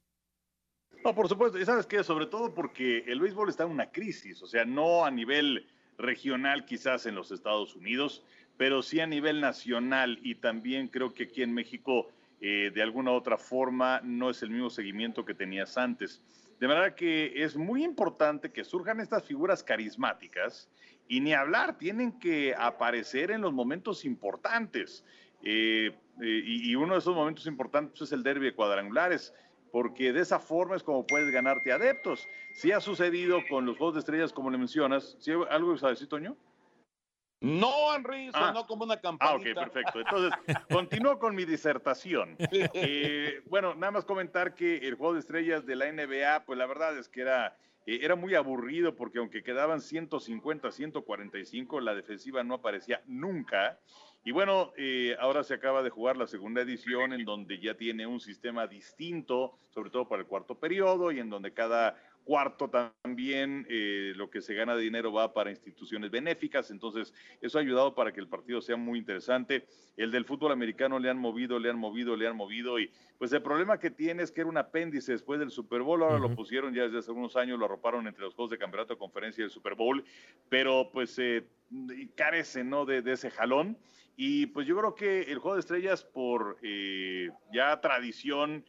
No, 1.05 1.15
por 1.15 1.29
supuesto, 1.29 1.59
y 1.59 1.65
sabes 1.65 1.87
que 1.87 2.03
sobre 2.03 2.27
todo 2.27 2.53
porque 2.53 3.05
el 3.07 3.21
béisbol 3.21 3.49
está 3.49 3.63
en 3.65 3.71
una 3.71 3.93
crisis, 3.93 4.43
o 4.43 4.47
sea, 4.47 4.65
no 4.65 5.05
a 5.05 5.11
nivel 5.11 5.67
regional 5.99 6.65
quizás 6.65 7.07
en 7.07 7.15
los 7.15 7.31
Estados 7.31 7.75
Unidos, 7.77 8.23
pero 8.57 8.83
sí 8.83 9.01
a 9.01 9.07
nivel 9.07 9.41
nacional 9.41 10.19
y 10.23 10.37
también 10.37 10.89
creo 10.89 11.13
que 11.13 11.25
aquí 11.25 11.43
en 11.43 11.53
México 11.53 12.09
eh, 12.41 12.71
de 12.75 12.83
alguna 12.83 13.13
u 13.13 13.15
otra 13.15 13.39
forma 13.39 14.01
no 14.03 14.31
es 14.31 14.43
el 14.43 14.51
mismo 14.51 14.71
seguimiento 14.71 15.25
que 15.25 15.35
tenías 15.35 15.77
antes. 15.79 16.23
De 16.61 16.69
manera 16.69 16.95
que 16.95 17.33
es 17.43 17.57
muy 17.57 17.85
importante 17.85 18.51
que 18.51 18.65
surjan 18.65 19.01
estas 19.01 19.25
figuras 19.25 19.63
carismáticas 19.63 20.71
y 21.09 21.21
ni 21.21 21.35
hablar, 21.35 21.79
tienen 21.79 22.19
que 22.19 22.55
aparecer 22.57 23.31
en 23.31 23.43
los 23.43 23.53
momentos 23.53 24.05
importantes. 24.05 25.05
Eh, 25.43 25.95
eh, 26.23 26.43
y, 26.45 26.75
uno 26.75 26.95
de 26.95 26.99
esos 26.99 27.15
momentos 27.15 27.47
importantes 27.47 28.01
es 28.01 28.13
el 28.13 28.23
derby 28.23 28.47
de 28.47 28.55
cuadrangulares, 28.55 29.35
porque 29.71 30.13
de 30.13 30.23
esa 30.23 30.41
forma 30.41 30.77
es 30.77 30.83
como 30.83 31.07
puedes 31.07 31.31
ganarte 31.31 31.73
adeptos. 31.73 32.27
Si 32.55 32.73
ha 32.73 32.81
sucedido 32.81 33.41
con 33.49 33.67
los 33.67 33.77
Juegos 33.77 33.95
de 33.95 34.01
Estrellas, 34.01 34.33
como 34.33 34.51
le 34.51 34.59
mencionas. 34.59 35.17
¿Sí, 35.21 35.33
¿Algo 35.51 35.77
sabes, 35.77 36.07
Toño? 36.09 36.37
No, 37.41 37.95
Henry, 37.95 38.31
ah. 38.33 38.49
sonó 38.49 38.67
como 38.67 38.85
una 38.85 38.97
campanita. 38.99 39.61
Ah, 39.61 39.65
ok, 39.65 39.73
perfecto. 39.73 40.01
Entonces, 40.01 40.33
continúo 40.71 41.19
con 41.19 41.35
mi 41.35 41.45
disertación. 41.45 42.37
Eh, 42.51 43.43
bueno, 43.47 43.75
nada 43.75 43.93
más 43.93 44.05
comentar 44.05 44.55
que 44.55 44.79
el 44.79 44.95
juego 44.95 45.15
de 45.15 45.21
estrellas 45.21 45.67
de 45.67 45.77
la 45.77 45.93
NBA, 45.93 46.45
pues 46.45 46.59
la 46.59 46.67
verdad 46.67 46.97
es 46.99 47.09
que 47.09 47.21
era, 47.21 47.57
eh, 47.87 48.01
era 48.03 48.17
muy 48.17 48.35
aburrido 48.35 48.97
porque 48.97 49.19
aunque 49.19 49.43
quedaban 49.43 49.81
150, 49.81 50.71
145, 50.71 51.81
la 51.81 51.95
defensiva 51.95 52.43
no 52.43 52.55
aparecía 52.55 53.03
nunca. 53.07 53.79
Y 54.25 54.33
bueno, 54.33 54.73
eh, 54.77 55.15
ahora 55.21 55.45
se 55.45 55.55
acaba 55.55 55.85
de 55.85 55.91
jugar 55.91 56.17
la 56.17 56.27
segunda 56.27 56.63
edición 56.63 57.13
en 57.13 57.25
donde 57.25 57.61
ya 57.61 57.75
tiene 57.75 58.09
un 58.09 58.19
sistema 58.19 58.67
distinto, 58.67 59.57
sobre 59.71 59.91
todo 59.91 60.09
para 60.09 60.23
el 60.23 60.27
cuarto 60.27 60.59
periodo, 60.59 61.13
y 61.13 61.21
en 61.21 61.31
donde 61.31 61.53
cada 61.53 61.97
Cuarto, 62.27 62.69
también 62.69 63.65
eh, 63.71 64.13
lo 64.17 64.29
que 64.29 64.41
se 64.41 64.53
gana 64.53 64.75
de 64.75 64.83
dinero 64.83 65.13
va 65.13 65.33
para 65.33 65.53
instituciones 65.53 66.11
benéficas, 66.11 66.73
entonces 66.73 67.15
eso 67.41 67.57
ha 67.57 67.61
ayudado 67.61 67.95
para 67.95 68.13
que 68.13 68.19
el 68.19 68.27
partido 68.27 68.61
sea 68.61 68.77
muy 68.77 68.99
interesante. 68.99 69.65
El 69.97 70.11
del 70.11 70.25
fútbol 70.25 70.51
americano 70.51 70.99
le 70.99 71.09
han 71.09 71.19
movido, 71.19 71.61
le 71.61 71.71
han 71.71 71.79
movido, 71.79 72.17
le 72.17 72.27
han 72.27 72.35
movido 72.37 72.81
y 72.81 72.91
pues 73.17 73.33
el 73.33 73.43
problema 73.43 73.79
que 73.79 73.93
tiene 73.93 74.25
es 74.25 74.33
que 74.33 74.41
era 74.41 74.51
un 74.51 74.57
apéndice 74.57 75.13
después 75.13 75.39
del 75.39 75.53
Super 75.53 75.83
Bowl, 75.83 76.03
ahora 76.03 76.19
lo 76.19 76.35
pusieron 76.35 76.75
ya 76.75 76.83
desde 76.83 76.99
hace 76.99 77.13
unos 77.13 77.37
años, 77.37 77.61
lo 77.61 77.67
arroparon 77.67 78.09
entre 78.09 78.25
los 78.25 78.35
juegos 78.35 78.51
de 78.51 78.59
campeonato 78.59 78.95
de 78.95 78.99
conferencia 78.99 79.43
y 79.43 79.45
el 79.45 79.51
Super 79.51 79.77
Bowl, 79.77 80.05
pero 80.49 80.91
pues 80.93 81.17
eh, 81.21 81.47
carece 82.17 82.65
¿no? 82.65 82.85
de, 82.87 83.05
ese 83.07 83.31
jalón. 83.31 83.79
Y 84.17 84.47
pues 84.47 84.67
yo 84.67 84.77
creo 84.77 84.97
que 84.97 85.31
el 85.31 85.39
juego 85.39 85.55
de 85.55 85.61
estrellas 85.61 86.03
por 86.03 86.59
eh, 86.63 87.31
ya 87.53 87.81
tradición, 87.81 88.65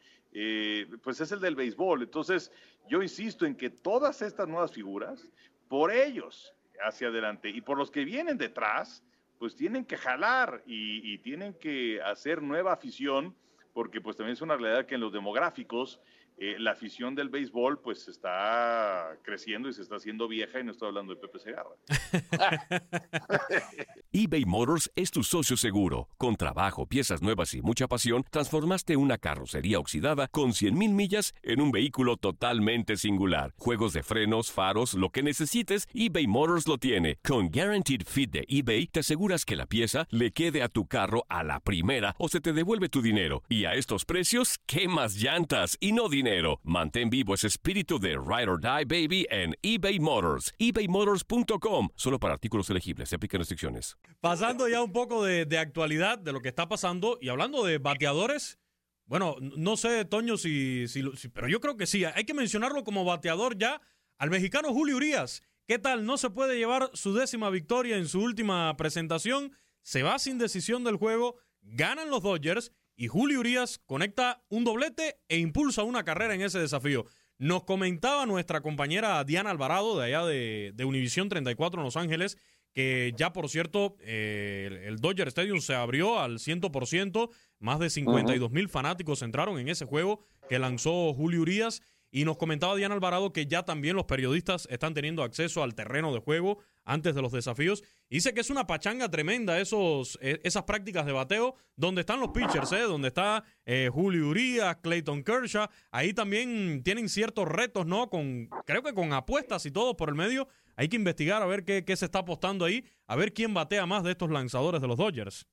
pues 1.02 1.20
es 1.20 1.32
el 1.32 1.40
del 1.40 1.56
béisbol. 1.56 2.02
Entonces, 2.02 2.52
yo 2.88 3.02
insisto 3.02 3.46
en 3.46 3.54
que 3.54 3.70
todas 3.70 4.22
estas 4.22 4.48
nuevas 4.48 4.72
figuras, 4.72 5.28
por 5.68 5.92
ellos 5.92 6.54
hacia 6.80 7.08
adelante 7.08 7.50
y 7.50 7.60
por 7.60 7.78
los 7.78 7.90
que 7.90 8.04
vienen 8.04 8.38
detrás, 8.38 9.02
pues 9.38 9.54
tienen 9.54 9.84
que 9.84 9.96
jalar 9.96 10.62
y, 10.66 11.18
tienen 11.18 11.54
que 11.54 12.00
hacer 12.02 12.42
nueva 12.42 12.72
afición, 12.72 13.34
porque 13.72 14.00
pues 14.00 14.16
también 14.16 14.34
es 14.34 14.42
una 14.42 14.56
realidad 14.56 14.86
que 14.86 14.96
en 14.96 15.00
los 15.00 15.12
demográficos 15.12 16.00
eh, 16.40 16.54
la 16.58 16.70
afición 16.70 17.16
del 17.16 17.30
béisbol 17.30 17.80
pues 17.80 18.06
está 18.06 19.18
creciendo 19.22 19.68
y 19.68 19.72
se 19.72 19.82
está 19.82 19.96
haciendo 19.96 20.28
vieja 20.28 20.60
y 20.60 20.64
no 20.64 20.70
estoy 20.70 20.88
hablando 20.88 21.12
de 21.12 21.20
Pepe 21.20 21.40
Segarra. 21.40 21.70
eBay 24.12 24.44
Motors 24.44 24.88
es 24.94 25.10
tu 25.10 25.24
socio 25.24 25.56
seguro. 25.56 26.08
Con 26.16 26.36
trabajo, 26.36 26.86
piezas 26.86 27.22
nuevas 27.22 27.54
y 27.54 27.62
mucha 27.62 27.88
pasión, 27.88 28.24
transformaste 28.30 28.96
una 28.96 29.18
carrocería 29.18 29.80
oxidada 29.80 30.28
con 30.28 30.50
100.000 30.50 30.92
millas 30.92 31.34
en 31.42 31.60
un 31.60 31.72
vehículo 31.72 32.16
totalmente 32.16 32.96
singular. 32.96 33.52
Juegos 33.58 33.92
de 33.92 34.04
frenos, 34.04 34.52
faros, 34.52 34.94
lo 34.94 35.10
que 35.10 35.24
necesites, 35.24 35.88
eBay 35.92 36.28
Motors 36.28 36.68
lo 36.68 36.78
tiene. 36.78 37.18
Con 37.24 37.50
Guaranteed 37.50 38.02
Fit 38.06 38.30
de 38.30 38.44
eBay 38.46 38.86
te 38.86 39.00
aseguras 39.00 39.44
que 39.44 39.56
la 39.56 39.66
pieza 39.66 40.06
le 40.10 40.30
quede 40.30 40.62
a 40.62 40.68
tu 40.68 40.86
carro 40.86 41.24
a 41.28 41.42
la 41.42 41.58
primera 41.58 42.14
o 42.16 42.28
se 42.28 42.40
te 42.40 42.52
devuelve 42.52 42.88
tu 42.88 43.02
dinero. 43.02 43.42
Y 43.48 43.64
a 43.64 43.74
estos 43.74 44.04
precios, 44.04 44.60
¿qué 44.66 44.86
más 44.86 45.16
llantas 45.16 45.76
y 45.80 45.90
no 45.90 46.08
dinero? 46.08 46.27
Mantén 46.62 47.08
vivo 47.08 47.34
ese 47.34 47.46
espíritu 47.46 47.98
de 47.98 48.10
Ride 48.10 48.50
or 48.50 48.60
Die 48.60 48.84
Baby 48.84 49.26
en 49.30 49.54
eBay 49.62 49.98
Motors. 49.98 50.52
ebaymotors.com. 50.58 51.88
Solo 51.94 52.18
para 52.18 52.34
artículos 52.34 52.68
elegibles. 52.68 53.08
Se 53.08 53.16
aplican 53.16 53.40
restricciones. 53.40 53.96
Pasando 54.20 54.68
ya 54.68 54.82
un 54.82 54.92
poco 54.92 55.24
de, 55.24 55.58
actualidad 55.58 56.18
de 56.18 56.32
lo 56.32 56.40
que 56.40 56.48
está 56.50 56.68
pasando 56.68 57.18
y 57.20 57.30
hablando 57.30 57.64
de 57.64 57.78
bateadores, 57.78 58.58
Bueno, 59.06 59.36
no 59.40 59.78
sé, 59.78 60.04
Toño, 60.04 60.36
si, 60.36 60.86
si, 60.86 61.02
pero 61.32 61.48
yo 61.48 61.60
creo 61.60 61.78
que 61.78 61.86
sí. 61.86 62.04
Hay 62.04 62.24
que 62.24 62.34
mencionarlo 62.34 62.84
como 62.84 63.06
bateador 63.06 63.56
ya 63.56 63.80
al 64.18 64.28
mexicano 64.28 64.74
Julio 64.74 64.96
Urias. 64.96 65.42
¿Qué 65.66 65.78
tal? 65.78 66.04
No 66.04 66.18
se 66.18 66.28
puede 66.28 66.58
llevar 66.58 66.90
su 66.92 67.14
décima 67.14 67.48
victoria 67.48 67.96
en 67.96 68.06
su 68.06 68.20
última 68.20 68.76
presentación. 68.76 69.52
Se 69.80 70.02
va 70.02 70.18
sin 70.18 70.36
decisión 70.36 70.84
del 70.84 70.96
juego. 70.96 71.36
Ganan 71.62 72.10
los 72.10 72.22
Dodgers 72.22 72.72
y 72.98 73.06
Julio 73.06 73.38
Urias 73.38 73.80
conecta 73.86 74.42
un 74.48 74.64
doblete 74.64 75.20
e 75.28 75.38
impulsa 75.38 75.84
una 75.84 76.04
carrera 76.04 76.34
en 76.34 76.42
ese 76.42 76.58
desafío. 76.58 77.06
Nos 77.38 77.62
comentaba 77.62 78.26
nuestra 78.26 78.60
compañera 78.60 79.22
Diana 79.22 79.50
Alvarado 79.50 79.96
de 79.96 80.06
allá 80.06 80.26
de, 80.26 80.72
de 80.74 80.84
Univisión 80.84 81.28
34 81.28 81.80
en 81.80 81.84
Los 81.84 81.96
Ángeles 81.96 82.36
que 82.74 83.14
ya 83.16 83.32
por 83.32 83.48
cierto 83.48 83.96
eh, 84.00 84.84
el 84.86 84.98
Dodger 84.98 85.28
Stadium 85.28 85.60
se 85.60 85.74
abrió 85.74 86.18
al 86.20 86.38
100%, 86.38 87.30
más 87.60 87.78
de 87.78 87.88
52 87.88 88.50
mil 88.50 88.68
fanáticos 88.68 89.22
entraron 89.22 89.58
en 89.58 89.68
ese 89.68 89.84
juego 89.84 90.20
que 90.48 90.58
lanzó 90.58 91.14
Julio 91.14 91.40
Urias 91.40 91.82
y 92.10 92.24
nos 92.24 92.36
comentaba 92.36 92.76
Diana 92.76 92.94
Alvarado 92.94 93.32
que 93.32 93.46
ya 93.46 93.64
también 93.64 93.96
los 93.96 94.06
periodistas 94.06 94.66
están 94.70 94.94
teniendo 94.94 95.22
acceso 95.22 95.62
al 95.62 95.74
terreno 95.74 96.12
de 96.12 96.20
juego 96.20 96.58
antes 96.84 97.14
de 97.14 97.22
los 97.22 97.32
desafíos. 97.32 97.84
Dice 98.10 98.34
que 98.34 98.40
es 98.40 98.50
una 98.50 98.66
pachanga 98.66 99.10
tremenda 99.10 99.58
esos, 99.58 100.18
e, 100.20 100.40
esas 100.44 100.64
prácticas 100.64 101.06
de 101.06 101.12
bateo, 101.12 101.54
donde 101.76 102.00
están 102.00 102.20
los 102.20 102.30
pitchers, 102.30 102.72
¿eh? 102.72 102.80
donde 102.80 103.08
está 103.08 103.44
eh, 103.64 103.90
Julio 103.92 104.28
Urias, 104.28 104.76
Clayton 104.82 105.22
Kershaw. 105.22 105.68
Ahí 105.90 106.12
también 106.12 106.82
tienen 106.82 107.08
ciertos 107.08 107.46
retos, 107.46 107.86
¿no? 107.86 108.08
Con, 108.08 108.48
creo 108.66 108.82
que 108.82 108.94
con 108.94 109.12
apuestas 109.12 109.66
y 109.66 109.70
todo 109.70 109.96
por 109.96 110.08
el 110.08 110.14
medio. 110.14 110.48
Hay 110.76 110.88
que 110.88 110.96
investigar 110.96 111.42
a 111.42 111.46
ver 111.46 111.64
qué, 111.64 111.84
qué 111.84 111.96
se 111.96 112.04
está 112.04 112.20
apostando 112.20 112.64
ahí, 112.64 112.84
a 113.06 113.16
ver 113.16 113.32
quién 113.32 113.52
batea 113.52 113.84
más 113.86 114.04
de 114.04 114.12
estos 114.12 114.30
lanzadores 114.30 114.80
de 114.80 114.86
los 114.86 114.96
Dodgers. 114.96 115.46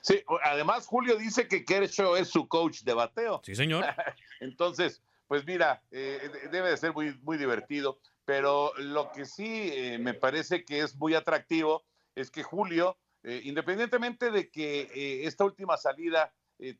Sí, 0.00 0.22
además 0.44 0.86
Julio 0.86 1.16
dice 1.16 1.48
que 1.48 1.64
Kershaw 1.64 2.16
es 2.16 2.28
su 2.28 2.48
coach 2.48 2.82
de 2.82 2.94
bateo. 2.94 3.40
Sí, 3.44 3.54
señor. 3.54 3.84
Entonces, 4.40 5.02
pues 5.26 5.44
mira, 5.44 5.82
eh, 5.90 6.30
debe 6.50 6.70
de 6.70 6.76
ser 6.76 6.92
muy, 6.92 7.18
muy 7.22 7.36
divertido, 7.36 8.00
pero 8.28 8.74
lo 8.76 9.10
que 9.10 9.24
sí 9.24 9.70
eh, 9.72 9.96
me 9.98 10.12
parece 10.12 10.62
que 10.62 10.80
es 10.80 10.94
muy 10.96 11.14
atractivo 11.14 11.86
es 12.14 12.30
que 12.30 12.42
Julio, 12.42 12.98
eh, 13.22 13.40
independientemente 13.44 14.30
de 14.30 14.50
que 14.50 15.24
esta 15.26 15.46
última 15.46 15.78
salida 15.78 16.30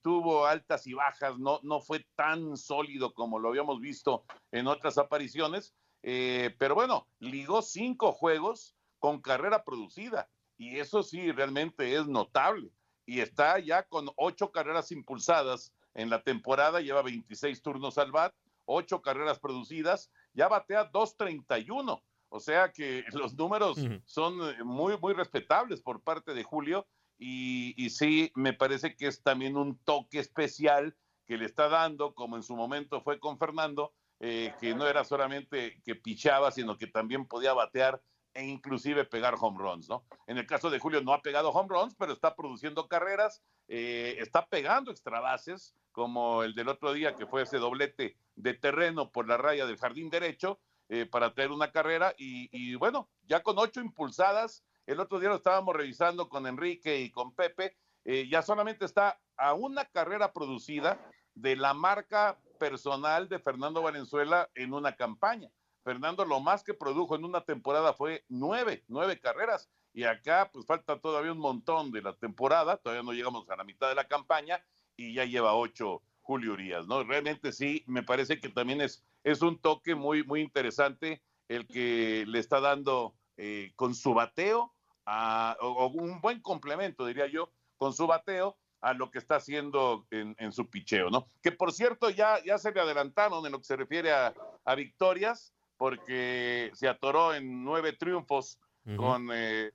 tuvo 0.02 0.44
altas 0.44 0.86
y 0.86 0.92
bajas, 0.92 1.38
no, 1.38 1.60
no 1.62 1.80
fue 1.80 2.04
tan 2.16 2.58
sólido 2.58 3.14
como 3.14 3.38
lo 3.38 3.48
habíamos 3.48 3.80
visto 3.80 4.26
en 4.52 4.66
otras 4.66 4.98
apariciones, 4.98 5.72
pero 6.02 6.74
bueno, 6.74 7.06
ligó 7.18 7.62
cinco 7.62 8.12
juegos 8.12 8.74
con 8.98 9.22
carrera 9.22 9.64
producida 9.64 10.28
y 10.58 10.80
eso 10.80 11.02
sí 11.02 11.32
realmente 11.32 11.94
es 11.94 12.06
notable 12.08 12.70
y 13.06 13.20
está 13.20 13.58
ya 13.58 13.84
con 13.84 14.10
ocho 14.16 14.50
carreras 14.52 14.92
impulsadas 14.92 15.72
en 15.94 16.10
la 16.10 16.22
temporada, 16.22 16.80
lleva 16.82 17.00
26 17.00 17.62
turnos 17.62 17.96
al 17.96 18.12
bat, 18.12 18.34
8 18.68 19.00
carreras 19.00 19.38
producidas, 19.40 20.10
ya 20.38 20.48
batea 20.48 20.90
2.31. 20.92 22.00
O 22.30 22.40
sea 22.40 22.70
que 22.72 23.04
los 23.12 23.34
números 23.34 23.78
son 24.04 24.40
eh, 24.48 24.62
muy, 24.62 24.96
muy 24.98 25.14
respetables 25.14 25.82
por 25.82 26.00
parte 26.02 26.32
de 26.32 26.44
Julio 26.44 26.86
y, 27.18 27.74
y, 27.76 27.90
sí, 27.90 28.30
me 28.36 28.52
parece 28.52 28.94
que 28.94 29.08
es 29.08 29.22
también 29.22 29.56
un 29.56 29.76
toque 29.78 30.20
especial 30.20 30.94
que 31.26 31.36
le 31.36 31.46
está 31.46 31.68
dando, 31.68 32.14
como 32.14 32.36
en 32.36 32.44
su 32.44 32.54
momento 32.54 33.00
fue 33.00 33.18
con 33.18 33.38
Fernando, 33.38 33.92
eh, 34.20 34.54
que 34.60 34.74
no 34.74 34.86
era 34.86 35.04
solamente 35.04 35.80
que 35.84 35.96
pichaba, 35.96 36.52
sino 36.52 36.76
que 36.76 36.86
también 36.86 37.26
podía 37.26 37.52
batear 37.54 38.00
e 38.34 38.44
inclusive 38.44 39.04
pegar 39.04 39.34
home 39.40 39.58
runs, 39.58 39.88
¿no? 39.88 40.04
En 40.28 40.38
el 40.38 40.46
caso 40.46 40.70
de 40.70 40.78
Julio 40.78 41.00
no 41.02 41.12
ha 41.12 41.22
pegado 41.22 41.50
home 41.50 41.68
runs, 41.68 41.96
pero 41.98 42.12
está 42.12 42.36
produciendo 42.36 42.86
carreras, 42.86 43.42
eh, 43.66 44.16
está 44.20 44.46
pegando 44.46 44.92
extra 44.92 45.18
bases, 45.18 45.74
como 45.90 46.44
el 46.44 46.54
del 46.54 46.68
otro 46.68 46.92
día 46.92 47.16
que 47.16 47.26
fue 47.26 47.42
ese 47.42 47.58
doblete 47.58 48.16
de 48.38 48.54
terreno 48.54 49.10
por 49.10 49.28
la 49.28 49.36
raya 49.36 49.66
del 49.66 49.78
jardín 49.78 50.10
derecho 50.10 50.60
eh, 50.88 51.06
para 51.06 51.34
traer 51.34 51.50
una 51.50 51.70
carrera 51.70 52.14
y, 52.16 52.74
bueno, 52.76 53.10
ya 53.24 53.42
con 53.42 53.58
ocho 53.58 53.80
impulsadas, 53.80 54.64
el 54.86 55.00
otro 55.00 55.18
día 55.18 55.28
lo 55.28 55.36
estábamos 55.36 55.76
revisando 55.76 56.28
con 56.28 56.46
Enrique 56.46 57.00
y 57.00 57.10
con 57.10 57.34
Pepe, 57.34 57.76
eh, 58.04 58.26
ya 58.30 58.40
solamente 58.42 58.84
está 58.84 59.20
a 59.36 59.52
una 59.54 59.84
carrera 59.84 60.32
producida 60.32 60.98
de 61.34 61.56
la 61.56 61.74
marca 61.74 62.38
personal 62.58 63.28
de 63.28 63.38
Fernando 63.38 63.82
Valenzuela 63.82 64.48
en 64.54 64.72
una 64.72 64.96
campaña. 64.96 65.50
Fernando 65.84 66.24
lo 66.24 66.40
más 66.40 66.62
que 66.62 66.74
produjo 66.74 67.16
en 67.16 67.24
una 67.24 67.42
temporada 67.42 67.92
fue 67.92 68.24
nueve, 68.28 68.84
nueve 68.88 69.20
carreras. 69.20 69.68
Y 69.92 70.04
acá 70.04 70.50
pues 70.52 70.64
falta 70.64 70.98
todavía 71.00 71.32
un 71.32 71.38
montón 71.38 71.90
de 71.90 72.02
la 72.02 72.14
temporada, 72.14 72.76
todavía 72.76 73.02
no 73.02 73.12
llegamos 73.12 73.48
a 73.50 73.56
la 73.56 73.64
mitad 73.64 73.88
de 73.88 73.94
la 73.94 74.06
campaña 74.06 74.64
y 74.96 75.14
ya 75.14 75.24
lleva 75.24 75.54
ocho 75.54 76.02
Julio 76.28 76.52
Urias, 76.52 76.86
¿no? 76.86 77.02
Realmente 77.04 77.52
sí, 77.52 77.82
me 77.86 78.02
parece 78.02 78.38
que 78.38 78.50
también 78.50 78.82
es, 78.82 79.02
es 79.24 79.40
un 79.40 79.58
toque 79.58 79.94
muy, 79.94 80.22
muy 80.24 80.42
interesante 80.42 81.22
el 81.48 81.66
que 81.66 82.26
le 82.28 82.38
está 82.38 82.60
dando 82.60 83.14
eh, 83.38 83.72
con 83.76 83.94
su 83.94 84.12
bateo, 84.12 84.74
o, 85.06 85.86
un 85.94 86.20
buen 86.20 86.42
complemento, 86.42 87.06
diría 87.06 87.28
yo, 87.28 87.50
con 87.78 87.94
su 87.94 88.06
bateo 88.06 88.58
a 88.82 88.92
lo 88.92 89.10
que 89.10 89.16
está 89.16 89.36
haciendo 89.36 90.06
en, 90.10 90.36
en, 90.38 90.52
su 90.52 90.68
picheo, 90.68 91.08
¿no? 91.08 91.30
Que 91.42 91.50
por 91.50 91.72
cierto 91.72 92.10
ya, 92.10 92.44
ya 92.44 92.58
se 92.58 92.72
le 92.72 92.80
adelantaron 92.82 93.46
en 93.46 93.52
lo 93.52 93.58
que 93.58 93.64
se 93.64 93.76
refiere 93.76 94.12
a, 94.12 94.34
a 94.66 94.74
victorias, 94.74 95.54
porque 95.78 96.70
se 96.74 96.88
atoró 96.88 97.32
en 97.34 97.64
nueve 97.64 97.94
triunfos 97.94 98.60
con 98.96 99.30
eh, 99.32 99.72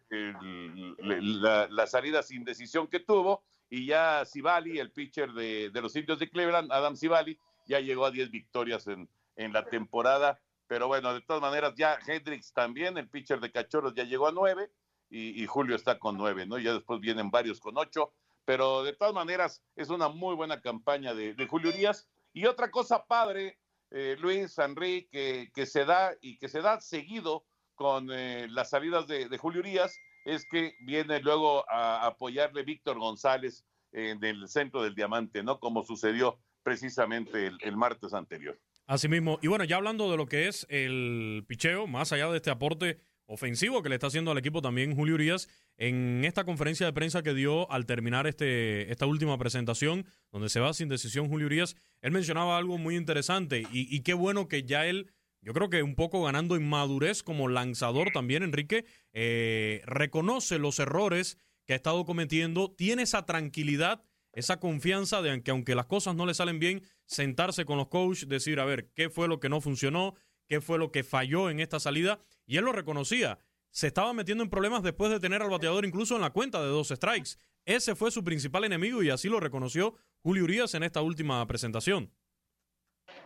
la, 0.99 1.87
salida 1.87 2.21
sin 2.21 2.43
decisión 2.43 2.87
que 2.87 2.99
tuvo, 2.99 3.43
y 3.73 3.87
ya 3.87 4.23
Sibali, 4.23 4.77
el 4.77 4.91
pitcher 4.91 5.33
de, 5.33 5.71
los 5.73 5.95
indios 5.95 6.19
de 6.19 6.29
Cleveland, 6.29 6.71
Adam 6.71 6.95
Sibali, 6.95 7.39
ya 7.65 7.79
llegó 7.79 8.05
a 8.05 8.11
diez 8.11 8.29
victorias 8.29 8.85
en, 8.85 9.09
en 9.35 9.51
la 9.51 9.65
temporada, 9.65 10.39
pero 10.67 10.87
bueno, 10.87 11.11
de 11.11 11.21
todas 11.21 11.41
maneras 11.41 11.73
ya 11.75 11.97
Hendricks 12.05 12.53
también, 12.53 12.99
el 12.99 13.09
pitcher 13.09 13.39
de 13.39 13.51
Cachorros, 13.51 13.95
ya 13.95 14.03
llegó 14.03 14.27
a 14.27 14.31
nueve, 14.31 14.69
y, 15.09 15.43
Julio 15.47 15.75
está 15.75 15.97
con 15.97 16.17
nueve, 16.17 16.45
¿no? 16.45 16.59
Ya 16.59 16.73
después 16.73 16.99
vienen 16.99 17.31
varios 17.31 17.59
con 17.59 17.75
ocho, 17.75 18.13
pero 18.45 18.83
de 18.83 18.93
todas 18.93 19.15
maneras 19.15 19.63
es 19.75 19.89
una 19.89 20.07
muy 20.07 20.35
buena 20.35 20.61
campaña 20.61 21.15
de, 21.15 21.33
de 21.33 21.47
Julio 21.47 21.71
Díaz. 21.71 22.07
Y 22.31 22.45
otra 22.45 22.69
cosa 22.69 23.05
padre, 23.05 23.59
eh, 23.89 24.17
Luis, 24.19 24.55
Henry, 24.59 25.07
que, 25.11 25.51
que, 25.53 25.65
se 25.65 25.85
da 25.85 26.15
y 26.21 26.37
que 26.37 26.47
se 26.47 26.61
da 26.61 26.79
seguido 26.79 27.43
con 27.73 28.11
eh, 28.11 28.47
las 28.49 28.69
salidas 28.69 29.07
de, 29.07 29.35
Julio 29.39 29.61
Urias, 29.61 29.97
es 30.25 30.45
que 30.45 30.75
viene 30.81 31.19
luego 31.19 31.69
a 31.69 32.05
apoyarle 32.05 32.63
Víctor 32.63 32.97
González 32.99 33.65
en 33.91 34.23
el 34.23 34.47
centro 34.47 34.83
del 34.83 34.95
diamante, 34.95 35.43
¿no? 35.43 35.59
Como 35.59 35.83
sucedió 35.83 36.39
precisamente 36.63 37.51
el, 37.59 37.77
martes 37.77 38.13
anterior. 38.13 38.59
Así 38.85 39.07
mismo. 39.07 39.39
Y 39.41 39.47
bueno, 39.47 39.63
ya 39.65 39.75
hablando 39.75 40.09
de 40.09 40.17
lo 40.17 40.25
que 40.25 40.47
es 40.47 40.65
el 40.69 41.43
picheo, 41.47 41.87
más 41.87 42.11
allá 42.11 42.29
de 42.29 42.37
este 42.37 42.49
aporte 42.49 42.99
ofensivo 43.25 43.81
que 43.81 43.89
le 43.89 43.95
está 43.95 44.07
haciendo 44.07 44.31
al 44.31 44.37
equipo 44.37 44.61
también 44.61 44.95
Julio 44.95 45.15
Urias, 45.15 45.47
en 45.77 46.23
esta 46.25 46.43
conferencia 46.43 46.85
de 46.85 46.93
prensa 46.93 47.23
que 47.23 47.33
dio 47.33 47.71
al 47.71 47.85
terminar 47.85 48.27
este, 48.27 48.91
esta 48.91 49.05
última 49.05 49.37
presentación, 49.37 50.05
donde 50.31 50.49
se 50.49 50.59
va 50.59 50.73
sin 50.73 50.89
decisión 50.89 51.29
Julio 51.29 51.47
Urias, 51.47 51.75
él 52.01 52.11
mencionaba 52.11 52.57
algo 52.57 52.77
muy 52.77 52.95
interesante 52.95 53.65
y, 53.71 54.01
qué 54.01 54.13
bueno 54.13 54.47
que 54.47 54.63
ya 54.63 54.85
él, 54.85 55.11
yo 55.43 55.53
creo 55.53 55.69
que 55.69 55.83
un 55.83 55.95
poco 55.95 56.23
ganando 56.23 56.55
en 56.55 56.67
madurez 56.67 57.23
como 57.23 57.47
lanzador 57.47 58.11
también, 58.11 58.43
Enrique, 58.43 58.85
eh, 59.11 59.81
reconoce 59.85 60.59
los 60.59 60.79
errores 60.79 61.37
que 61.65 61.73
ha 61.73 61.75
estado 61.75 62.05
cometiendo, 62.05 62.71
tiene 62.71 63.03
esa 63.03 63.25
tranquilidad, 63.25 64.03
esa 64.31 64.59
confianza 64.59 65.21
de 65.21 65.43
que 65.43 65.51
aunque 65.51 65.75
las 65.75 65.85
cosas 65.85 66.15
no 66.15 66.25
le 66.25 66.33
salen 66.33 66.59
bien, 66.59 66.81
sentarse 67.05 67.65
con 67.65 67.77
los 67.77 67.87
coaches, 67.87 68.27
decir, 68.27 68.59
a 68.59 68.65
ver, 68.65 68.89
¿qué 68.95 69.09
fue 69.09 69.27
lo 69.27 69.39
que 69.39 69.49
no 69.49 69.61
funcionó? 69.61 70.15
¿Qué 70.47 70.61
fue 70.61 70.77
lo 70.77 70.91
que 70.91 71.03
falló 71.03 71.49
en 71.49 71.59
esta 71.59 71.79
salida? 71.79 72.19
Y 72.45 72.57
él 72.57 72.65
lo 72.65 72.71
reconocía 72.71 73.39
se 73.73 73.87
estaba 73.87 74.13
metiendo 74.13 74.43
en 74.43 74.51
problemas 74.51 74.83
después 74.83 75.11
de 75.11 75.19
tener 75.19 75.41
al 75.41 75.49
bateador 75.49 75.83
incluso 75.83 76.15
en 76.15 76.21
la 76.21 76.29
cuenta 76.29 76.61
de 76.61 76.67
dos 76.67 76.89
strikes. 76.89 77.31
Ese 77.65 77.95
fue 77.95 78.11
su 78.11 78.23
principal 78.23 78.63
enemigo 78.65 79.01
y 79.01 79.09
así 79.09 79.29
lo 79.29 79.39
reconoció 79.39 79.95
Julio 80.21 80.43
Urias 80.43 80.75
en 80.75 80.83
esta 80.83 81.01
última 81.01 81.45
presentación. 81.47 82.11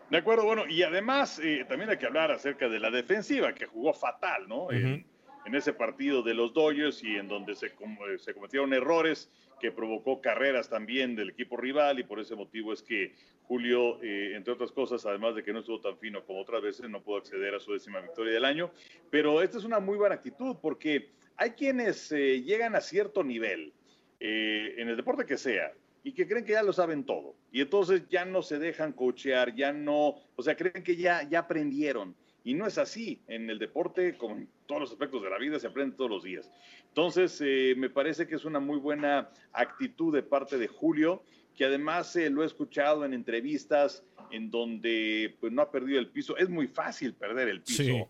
De 0.10 0.18
acuerdo, 0.18 0.46
bueno, 0.46 0.66
y 0.68 0.84
además 0.84 1.40
eh, 1.40 1.66
también 1.68 1.90
hay 1.90 1.98
que 1.98 2.06
hablar 2.06 2.32
acerca 2.32 2.70
de 2.70 2.80
la 2.80 2.90
defensiva 2.90 3.54
que 3.54 3.66
jugó 3.66 3.94
fatal, 3.94 4.48
¿no? 4.48 4.72
en, 4.72 5.06
ese 5.54 5.72
partido 5.72 6.24
de 6.24 6.34
los 6.34 6.54
Dodgers 6.54 7.02
y 7.04 7.16
en 7.16 7.30
donde 7.30 7.56
se, 7.56 7.72
se 8.18 8.34
cometieron 8.34 8.74
errores 8.74 9.32
que 9.60 9.72
provocó 9.72 10.22
carreras 10.22 10.70
también 10.70 11.16
del 11.16 11.30
equipo 11.30 11.56
rival 11.58 12.00
y 12.00 12.04
por 12.04 12.20
ese 12.20 12.36
motivo 12.36 12.74
es 12.74 12.82
que 12.82 13.14
Julio, 13.48 14.02
eh, 14.04 14.34
entre 14.36 14.54
otras 14.54 14.72
cosas, 14.72 15.06
además 15.06 15.36
de 15.36 15.44
que 15.44 15.54
no 15.54 15.60
estuvo 15.60 15.80
tan 15.80 15.98
fino 15.98 16.24
como 16.26 16.42
otras 16.42 16.62
veces, 16.62 16.90
no 16.90 17.02
pudo 17.02 17.18
acceder 17.18 17.56
a 17.56 17.60
su 17.60 17.72
décima 17.72 18.02
victoria 18.02 18.34
del 18.34 18.44
año. 18.44 18.72
Pero 19.10 19.42
esta 19.42 19.58
es 19.58 19.64
una 19.64 19.80
muy 19.80 19.98
buena 19.98 20.16
actitud 20.16 20.58
porque 20.62 21.12
hay 21.38 21.52
quienes 21.52 22.12
eh, 22.12 22.42
llegan 22.42 22.76
a 22.76 22.82
cierto 22.82 23.24
nivel 23.24 23.74
eh, 24.20 24.76
en 24.78 24.90
el 24.90 24.98
deporte 24.98 25.26
que 25.26 25.38
sea 25.38 25.72
y 26.08 26.14
que 26.14 26.26
creen 26.26 26.46
que 26.46 26.54
ya 26.54 26.64
lo 26.64 26.72
saben 26.72 27.04
todo 27.04 27.36
y 27.52 27.60
entonces 27.60 28.04
ya 28.10 28.24
no 28.24 28.42
se 28.42 28.60
dejan 28.60 28.94
cochear, 28.94 29.54
ya 29.54 29.74
no, 29.74 30.16
o 30.38 30.42
sea, 30.42 30.56
creen 30.56 30.82
que 30.82 30.96
ya, 30.96 31.28
ya 31.28 31.40
aprendieron. 31.40 32.16
Y 32.46 32.54
no 32.54 32.66
es 32.66 32.78
así. 32.78 33.20
En 33.28 33.50
el 33.50 33.60
deporte, 33.60 34.16
como 34.16 34.38
en 34.38 34.48
todos 34.68 34.80
los 34.80 34.92
aspectos 34.92 35.22
de 35.22 35.30
la 35.30 35.38
vida, 35.38 35.60
se 35.60 35.68
aprende 35.68 35.98
todos 35.98 36.10
los 36.10 36.24
días. 36.24 36.50
Entonces, 36.88 37.42
me 37.76 37.90
parece 37.90 38.26
que 38.26 38.36
es 38.36 38.46
una 38.46 38.62
muy 38.62 38.78
buena 38.78 39.30
actitud 39.52 40.16
de 40.16 40.24
parte 40.24 40.58
de 40.58 40.70
Julio 40.70 41.24
que 41.58 41.66
además 41.66 42.16
eh, 42.16 42.30
lo 42.30 42.44
he 42.44 42.46
escuchado 42.46 43.04
en 43.04 43.14
entrevistas 43.14 44.06
en 44.32 44.50
donde 44.50 45.36
pues, 45.42 45.52
no 45.52 45.62
ha 45.62 45.70
perdido 45.70 46.00
el 46.00 46.08
piso. 46.08 46.38
Es 46.38 46.48
muy 46.48 46.68
fácil 46.68 47.16
perder 47.16 47.50
el 47.50 47.62
piso. 47.62 48.08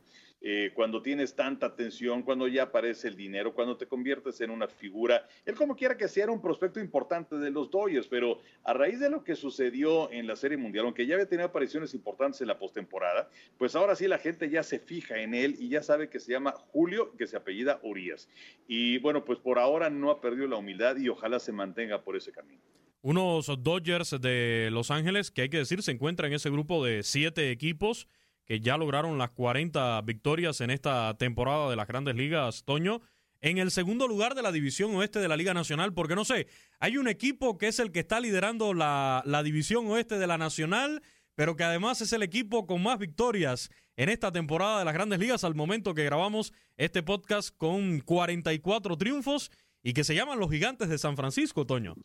Eh, 0.49 0.71
cuando 0.73 1.01
tienes 1.01 1.35
tanta 1.35 1.65
atención, 1.65 2.23
cuando 2.23 2.47
ya 2.47 2.63
aparece 2.63 3.09
el 3.09 3.17
dinero, 3.17 3.53
cuando 3.53 3.75
te 3.75 3.85
conviertes 3.85 4.39
en 4.39 4.49
una 4.49 4.69
figura. 4.69 5.27
Él 5.45 5.55
como 5.55 5.75
quiera 5.75 5.97
que 5.97 6.07
sea 6.07 6.23
era 6.23 6.31
un 6.31 6.41
prospecto 6.41 6.79
importante 6.79 7.35
de 7.35 7.51
los 7.51 7.69
Dodgers, 7.69 8.07
pero 8.07 8.39
a 8.63 8.71
raíz 8.71 9.01
de 9.01 9.09
lo 9.09 9.25
que 9.25 9.35
sucedió 9.35 10.09
en 10.09 10.25
la 10.25 10.37
Serie 10.37 10.55
Mundial, 10.55 10.85
aunque 10.85 11.05
ya 11.05 11.15
había 11.15 11.27
tenido 11.27 11.49
apariciones 11.49 11.93
importantes 11.93 12.39
en 12.39 12.47
la 12.47 12.57
postemporada, 12.57 13.29
pues 13.57 13.75
ahora 13.75 13.93
sí 13.97 14.07
la 14.07 14.19
gente 14.19 14.49
ya 14.49 14.63
se 14.63 14.79
fija 14.79 15.19
en 15.19 15.33
él 15.33 15.57
y 15.59 15.67
ya 15.67 15.83
sabe 15.83 16.09
que 16.09 16.21
se 16.21 16.31
llama 16.31 16.53
Julio, 16.53 17.13
que 17.17 17.27
se 17.27 17.35
apellida 17.35 17.81
Urias. 17.83 18.29
Y 18.69 18.99
bueno, 18.99 19.25
pues 19.25 19.39
por 19.39 19.59
ahora 19.59 19.89
no 19.89 20.11
ha 20.11 20.21
perdido 20.21 20.47
la 20.47 20.55
humildad 20.55 20.95
y 20.95 21.09
ojalá 21.09 21.41
se 21.41 21.51
mantenga 21.51 22.03
por 22.03 22.15
ese 22.15 22.31
camino. 22.31 22.61
Unos 23.01 23.51
Dodgers 23.61 24.15
de 24.21 24.69
Los 24.71 24.91
Ángeles 24.91 25.29
que 25.29 25.41
hay 25.41 25.49
que 25.49 25.57
decir 25.57 25.83
se 25.83 25.91
encuentra 25.91 26.27
en 26.27 26.33
ese 26.33 26.49
grupo 26.49 26.85
de 26.85 27.03
siete 27.03 27.51
equipos 27.51 28.07
que 28.47 28.61
ya 28.61 28.77
lograron 28.77 29.17
las 29.17 29.31
40 29.31 30.01
victorias 30.01 30.61
en 30.61 30.71
esta 30.71 31.15
temporada 31.17 31.69
de 31.69 31.75
las 31.75 31.87
grandes 31.87 32.15
ligas, 32.15 32.63
Toño. 32.63 33.01
En 33.41 33.57
el 33.57 33.69
segundo 33.69 34.07
lugar 34.07 34.33
de 34.33 34.41
la 34.41 34.51
división 34.51 34.95
oeste 34.95 35.19
de 35.19 35.27
la 35.27 35.37
Liga 35.37 35.53
Nacional, 35.53 35.93
porque 35.93 36.15
no 36.15 36.25
sé, 36.25 36.47
hay 36.79 36.97
un 36.97 37.07
equipo 37.07 37.57
que 37.57 37.67
es 37.67 37.79
el 37.79 37.91
que 37.91 37.99
está 37.99 38.19
liderando 38.19 38.73
la, 38.73 39.21
la 39.25 39.43
división 39.43 39.85
oeste 39.87 40.17
de 40.17 40.25
la 40.25 40.37
Nacional, 40.37 41.03
pero 41.35 41.55
que 41.55 41.65
además 41.65 42.01
es 42.01 42.13
el 42.13 42.23
equipo 42.23 42.65
con 42.65 42.81
más 42.81 42.97
victorias 42.97 43.69
en 43.95 44.09
esta 44.09 44.31
temporada 44.31 44.79
de 44.79 44.85
las 44.85 44.93
grandes 44.93 45.19
ligas 45.19 45.43
al 45.43 45.53
momento 45.53 45.93
que 45.93 46.05
grabamos 46.05 46.53
este 46.77 47.03
podcast 47.03 47.55
con 47.57 47.99
44 47.99 48.97
triunfos 48.97 49.51
y 49.83 49.93
que 49.93 50.03
se 50.03 50.15
llaman 50.15 50.39
los 50.39 50.49
gigantes 50.49 50.89
de 50.89 50.97
San 50.97 51.15
Francisco, 51.15 51.65
Toño. 51.65 51.95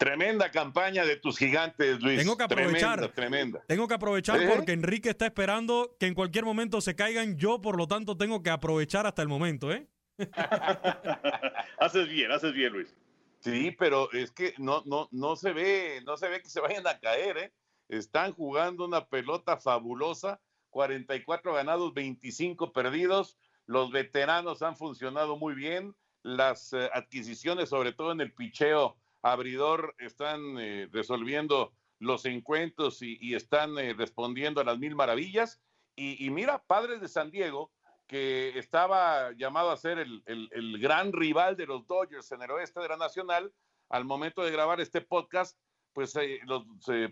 Tremenda 0.00 0.50
campaña 0.50 1.04
de 1.04 1.16
tus 1.16 1.36
gigantes, 1.36 2.00
Luis. 2.00 2.20
Tengo 2.20 2.34
que 2.34 2.44
aprovechar. 2.44 3.06
Tremenda, 3.12 3.62
Tengo 3.66 3.86
que 3.86 3.92
aprovechar 3.92 4.40
¿Eh? 4.40 4.48
porque 4.48 4.72
Enrique 4.72 5.10
está 5.10 5.26
esperando 5.26 5.94
que 6.00 6.06
en 6.06 6.14
cualquier 6.14 6.46
momento 6.46 6.80
se 6.80 6.96
caigan. 6.96 7.36
Yo, 7.36 7.60
por 7.60 7.76
lo 7.76 7.86
tanto, 7.86 8.16
tengo 8.16 8.42
que 8.42 8.48
aprovechar 8.48 9.06
hasta 9.06 9.20
el 9.20 9.28
momento, 9.28 9.70
¿eh? 9.70 9.86
haces 11.78 12.08
bien, 12.08 12.32
haces 12.32 12.54
bien, 12.54 12.72
Luis. 12.72 12.96
Sí, 13.40 13.76
pero 13.78 14.10
es 14.12 14.30
que 14.30 14.54
no, 14.56 14.82
no, 14.86 15.06
no 15.12 15.36
se 15.36 15.52
ve, 15.52 16.00
no 16.06 16.16
se 16.16 16.30
ve 16.30 16.40
que 16.40 16.48
se 16.48 16.60
vayan 16.60 16.86
a 16.86 16.98
caer, 16.98 17.36
¿eh? 17.36 17.52
Están 17.90 18.32
jugando 18.32 18.86
una 18.86 19.04
pelota 19.04 19.58
fabulosa, 19.58 20.40
44 20.70 21.52
ganados, 21.52 21.92
25 21.92 22.72
perdidos. 22.72 23.36
Los 23.66 23.90
veteranos 23.90 24.62
han 24.62 24.78
funcionado 24.78 25.36
muy 25.36 25.52
bien. 25.52 25.94
Las 26.22 26.72
eh, 26.72 26.88
adquisiciones, 26.94 27.68
sobre 27.68 27.92
todo 27.92 28.12
en 28.12 28.22
el 28.22 28.32
picheo, 28.32 28.96
abridor 29.22 29.94
están 29.98 30.58
eh, 30.58 30.88
resolviendo 30.92 31.72
los 31.98 32.24
encuentros 32.24 33.02
y, 33.02 33.34
están 33.34 33.78
eh, 33.78 33.92
respondiendo 33.92 34.60
a 34.60 34.64
las 34.64 34.78
mil 34.78 34.94
maravillas. 34.94 35.60
Y, 35.96 36.30
mira, 36.30 36.62
Padres 36.66 37.02
de 37.02 37.08
San 37.08 37.30
Diego, 37.30 37.70
que 38.06 38.58
estaba 38.58 39.32
llamado 39.32 39.70
a 39.70 39.76
ser 39.76 39.98
el, 39.98 40.78
gran 40.80 41.12
rival 41.12 41.58
de 41.58 41.66
los 41.66 41.86
Dodgers 41.86 42.32
en 42.32 42.40
el 42.40 42.50
oeste 42.52 42.80
de 42.80 42.88
la 42.88 42.96
Nacional, 42.96 43.52
al 43.90 44.06
momento 44.06 44.42
de 44.42 44.50
grabar 44.50 44.80
este 44.80 45.02
podcast, 45.02 45.58
pues 45.92 46.16
eh, 46.16 46.40
los 46.44 46.64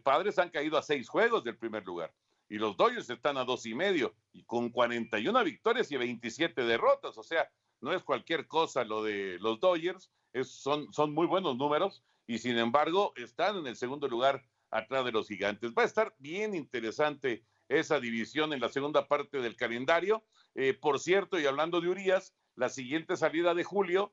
Padres 0.03 0.39
han 0.39 0.49
caído 0.49 0.79
a 0.79 0.83
seis 0.83 1.07
juegos 1.07 1.45
del 1.45 1.59
primer 1.59 1.85
lugar. 1.85 2.15
Y 2.49 2.57
los 2.57 2.79
Dodgers 2.79 3.11
están 3.11 3.37
a 3.37 3.45
dos 3.45 3.67
y 3.67 3.75
medio, 3.75 4.15
y 4.33 4.45
con 4.45 4.71
41 4.71 5.45
victorias 5.45 5.93
y 5.93 5.99
27 5.99 6.63
derrotas. 6.63 7.19
O 7.19 7.23
sea, 7.23 7.51
no 7.83 7.93
es 7.93 8.03
cualquier 8.03 8.47
cosa 8.47 8.85
lo 8.85 9.03
de 9.03 9.37
los 9.39 9.61
Dodgers 9.61 10.11
son, 10.45 10.93
son 10.93 11.13
muy 11.13 11.27
buenos 11.27 11.57
números 11.57 12.03
y 12.27 12.39
sin 12.39 12.59
embargo 12.59 13.13
están 13.17 13.57
en 13.57 13.67
el 13.67 13.77
segundo 13.77 14.09
lugar 14.09 14.45
atrás 14.71 15.05
de 15.05 15.13
los 15.13 15.29
gigantes. 15.29 15.73
Va 15.77 15.83
a 15.83 15.87
estar 15.87 16.15
bien 16.19 16.55
interesante 16.55 17.45
esa 17.69 18.01
división 18.01 18.53
en 18.53 18.61
la 18.61 18.69
segunda 18.69 19.09
parte 19.09 19.41
del 19.41 19.57
calendario. 19.57 20.25
Eh, 20.55 20.75
por 20.75 20.99
cierto, 21.01 21.39
y 21.39 21.47
hablando 21.47 21.81
de 21.81 21.89
Urias, 21.89 22.35
la 22.55 22.69
siguiente 22.69 23.17
salida 23.17 23.55
de 23.55 23.65
julio, 23.65 24.13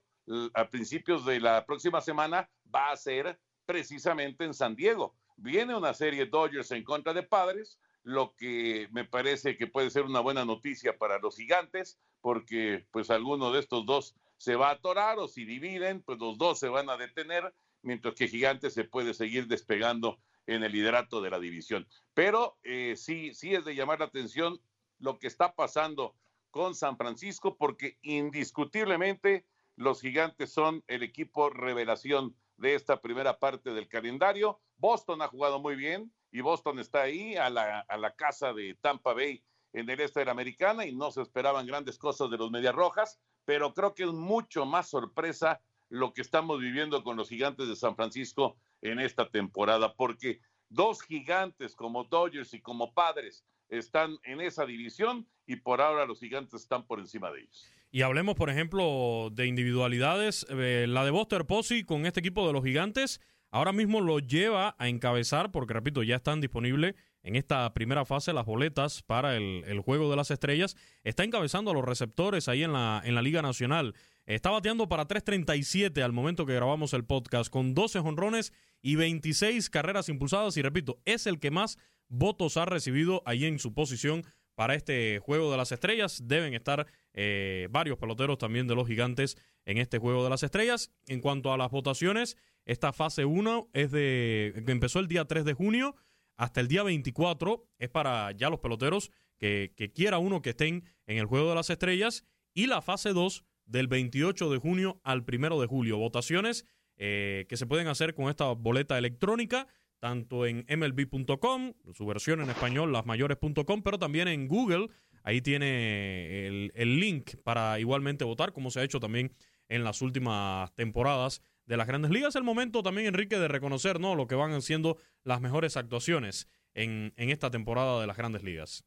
a 0.54 0.70
principios 0.70 1.26
de 1.26 1.39
la 1.39 1.66
próxima 1.66 2.02
semana, 2.02 2.50
va 2.74 2.92
a 2.92 2.98
ser 2.98 3.39
precisamente 3.66 4.44
en 4.44 4.54
San 4.54 4.76
Diego. 4.76 5.16
Viene 5.38 5.76
una 5.76 5.94
serie 5.94 6.26
Dodgers 6.26 6.72
en 6.72 6.84
contra 6.84 7.13
de 7.13 7.24
Padres, 7.24 7.80
lo 8.04 8.36
que 8.36 8.88
me 8.92 9.06
parece 9.06 9.58
que 9.58 9.68
puede 9.68 9.89
ser 9.89 10.04
una 10.04 10.20
buena 10.20 10.46
noticia 10.46 10.98
para 10.98 11.20
los 11.20 11.38
gigantes, 11.38 12.00
porque 12.22 12.86
pues 12.92 13.10
alguno 13.10 13.52
de 13.52 13.60
estos 13.60 13.86
dos 13.86 14.16
se 14.38 14.56
va 14.56 14.69
a 14.69 14.74
atorar 14.74 15.19
o 15.19 15.28
si 15.28 15.45
dividen, 15.45 16.02
pues 16.02 16.19
los 16.19 16.38
dos 16.38 16.60
se 16.60 16.69
van 16.69 16.89
a 16.89 16.98
detener, 16.98 17.54
mientras 17.82 18.15
que 18.15 18.28
Gigantes 18.28 18.74
se 18.74 18.84
puede 18.84 19.13
seguir 19.13 19.48
despegando 19.48 20.19
en 20.48 20.63
el 20.63 20.71
liderato 20.71 21.21
de 21.21 21.30
la 21.30 21.39
división. 21.39 21.88
Pero 22.13 22.58
eh, 22.63 22.95
sí, 22.98 23.34
sí 23.34 23.54
es 23.54 23.65
de 23.65 23.76
llamar 23.76 24.00
la 24.00 24.06
atención 24.06 24.60
lo 25.00 25.19
que 25.19 25.28
está 25.28 25.54
pasando 25.54 26.15
con 26.52 26.76
San 26.76 26.98
Francisco, 26.98 27.58
porque 27.58 27.98
indiscutiblemente 28.02 29.45
los 29.76 30.02
gigantes 30.02 30.52
son 30.54 30.84
el 30.88 31.04
equipo 31.04 31.50
revelación 31.50 32.36
de 32.58 32.76
esta 32.76 33.02
primera 33.02 33.39
parte 33.39 33.74
del 33.74 33.88
calendario. 33.88 34.60
Boston 34.78 35.21
ha 35.21 35.28
jugado 35.28 35.60
muy 35.60 35.76
bien 35.76 36.13
y 36.32 36.41
Boston 36.41 36.80
está 36.80 37.02
ahí 37.02 37.36
a 37.36 37.50
la, 37.50 37.82
a 37.82 37.98
la 37.98 38.15
casa 38.15 38.54
de 38.54 38.76
Tampa 38.76 39.13
Bay 39.13 39.43
en 39.76 39.90
el 39.90 40.00
este 40.00 40.22
de 40.22 40.26
la 40.26 40.32
americana 40.32 40.86
y 40.86 40.96
no 40.96 41.12
se 41.12 41.22
esperaban 41.22 41.68
grandes 41.68 41.98
cosas 41.98 42.32
de 42.32 42.38
los 42.38 42.50
Medias 42.50 42.74
Rojas, 42.74 43.20
pero 43.44 43.74
creo 43.74 43.94
que 43.94 44.04
es 44.04 44.14
mucho 44.14 44.66
más 44.66 44.90
sorpresa 44.90 45.60
lo 45.90 46.14
que 46.14 46.22
estamos 46.22 46.60
viviendo 46.60 47.04
con 47.04 47.18
los 47.18 47.30
gigantes 47.30 47.68
de 47.68 47.76
San 47.76 47.96
Francisco 47.96 48.56
en 48.82 49.00
esta 49.00 49.30
temporada, 49.30 49.94
porque 49.94 50.40
dos 50.70 51.02
gigantes 51.02 51.76
como 51.76 52.06
Dodgers 52.06 52.54
y 52.54 52.62
como 52.62 52.94
Padres 52.94 53.46
están 53.68 54.18
en 54.24 54.40
esa 54.40 54.66
división 54.66 55.28
y 55.46 55.58
por 55.58 55.82
ahora 55.82 56.06
los 56.06 56.20
gigantes 56.20 56.62
están 56.62 56.88
por 56.88 57.00
encima 57.00 57.30
de 57.32 57.42
ellos. 57.42 57.70
Y 57.92 58.02
hablemos, 58.02 58.36
por 58.36 58.50
ejemplo, 58.50 59.30
de 59.32 59.46
individualidades. 59.46 60.46
Eh, 60.50 60.86
la 60.88 61.04
de 61.04 61.12
Buster 61.12 61.46
Posey 61.46 61.84
con 61.84 62.06
este 62.06 62.22
equipo 62.22 62.48
de 62.48 62.54
los 62.54 62.64
gigantes 62.64 63.22
ahora 63.52 63.74
mismo 63.74 64.02
lo 64.02 64.20
lleva 64.20 64.76
a 64.78 64.88
encabezar, 64.88 65.52
porque 65.52 65.74
repito, 65.74 66.02
ya 66.04 66.16
están 66.18 66.42
disponibles 66.42 66.96
en 67.26 67.36
esta 67.36 67.74
primera 67.74 68.06
fase 68.06 68.34
las 68.34 68.46
boletas 68.46 69.02
para 69.02 69.36
el, 69.36 69.80
Juego 69.80 70.10
de 70.12 70.16
las 70.16 70.30
Estrellas. 70.30 70.78
Está 71.04 71.24
encabezando 71.24 71.72
a 71.72 71.74
los 71.74 71.84
receptores 71.84 72.48
ahí 72.48 72.64
en 72.64 72.72
la, 72.72 73.02
en 73.04 73.16
la 73.16 73.24
Liga 73.24 73.42
Nacional. 73.42 73.96
Está 74.28 74.52
bateando 74.52 74.88
para 74.88 75.08
3.37 75.08 76.04
al 76.04 76.14
momento 76.14 76.46
que 76.46 76.54
grabamos 76.54 76.94
el 76.94 77.04
podcast, 77.04 77.50
con 77.50 77.74
12 77.74 78.00
jonrones 78.00 78.54
y 78.82 78.96
26 78.96 79.72
carreras 79.72 80.08
impulsadas. 80.08 80.56
Y 80.58 80.62
repito, 80.62 81.00
es 81.06 81.26
el 81.26 81.40
que 81.40 81.50
más 81.50 81.80
votos 82.10 82.58
ha 82.58 82.66
recibido 82.66 83.24
ahí 83.26 83.46
en 83.46 83.58
su 83.58 83.74
posición 83.74 84.24
para 84.54 84.76
este 84.76 85.18
Juego 85.18 85.52
de 85.52 85.58
las 85.58 85.72
Estrellas. 85.72 86.22
Deben 86.26 86.54
estar 86.54 86.86
eh, 87.14 87.68
varios 87.72 87.98
peloteros 87.98 88.38
también 88.38 88.68
de 88.68 88.76
los 88.76 88.88
gigantes 88.88 89.36
en 89.66 89.80
este 89.80 89.98
Juego 89.98 90.24
de 90.24 90.30
las 90.30 90.44
Estrellas. 90.44 90.92
En 91.08 91.22
cuanto 91.22 91.52
a 91.52 91.58
las 91.58 91.72
votaciones, 91.72 92.38
esta 92.66 92.94
fase 92.94 93.26
1 93.26 93.70
es 93.74 93.92
de, 93.92 94.64
empezó 94.68 95.00
el 95.00 95.08
día 95.08 95.26
3 95.26 95.44
de 95.44 95.54
junio 95.54 95.96
hasta 96.38 96.62
el 96.62 96.67
día 96.67 96.84
24 96.84 97.65
es 97.80 97.89
para 97.89 98.32
ya 98.32 98.50
los 98.50 98.60
peloteros 98.60 99.12
que, 99.38 99.91
quiera 99.93 100.17
uno 100.17 100.41
que 100.41 100.52
estén 100.52 100.84
en 101.08 101.17
el 101.17 101.26
Juego 101.26 101.50
de 101.50 101.56
las 101.56 101.69
Estrellas 101.69 102.26
y 102.54 102.67
la 102.67 102.82
fase 102.82 103.13
2 103.13 103.43
del 103.65 103.88
28 103.88 104.50
de 104.50 104.58
junio 104.58 105.00
al 105.04 105.26
1 105.28 105.60
de 105.60 105.67
julio. 105.67 105.98
Votaciones 105.98 106.65
eh, 106.98 107.45
que 107.50 107.58
se 107.58 107.65
pueden 107.65 107.88
hacer 107.88 108.15
con 108.15 108.30
esta 108.30 108.45
boleta 108.54 108.98
electrónica, 108.98 109.67
tanto 110.00 110.45
en 110.45 110.65
mlb.com, 110.67 111.74
su 111.93 112.06
versión 112.06 112.41
en 112.41 112.50
español, 112.50 112.91
lasmayores.com, 112.91 113.82
pero 113.82 114.00
también 114.00 114.28
en 114.28 114.48
Google. 114.48 114.89
Ahí 115.24 115.41
tiene 115.41 116.48
el, 116.48 116.71
el 116.76 117.00
link 117.00 117.36
para 117.43 117.80
igualmente 117.80 118.24
votar, 118.24 118.54
como 118.54 118.69
se 118.69 118.80
ha 118.80 118.84
hecho 118.84 119.00
también 119.00 119.32
en 119.67 119.84
las 119.84 120.02
últimas 120.02 120.74
temporadas 120.76 121.41
de 121.65 121.78
las 121.78 121.88
grandes 121.88 122.12
ligas. 122.12 122.36
El 122.36 122.43
momento 122.43 122.84
también, 122.84 123.08
Enrique, 123.08 123.38
de 123.38 123.47
reconocer 123.47 123.99
¿no? 123.99 124.15
lo 124.15 124.28
que 124.28 124.36
van 124.36 124.62
siendo 124.62 124.97
las 125.23 125.41
mejores 125.41 125.78
actuaciones 125.78 126.47
en, 126.73 127.13
en 127.17 127.30
esta 127.30 127.49
temporada 127.49 128.01
de 128.01 128.08
las 128.08 128.17
grandes 128.17 128.43
ligas. 128.43 128.86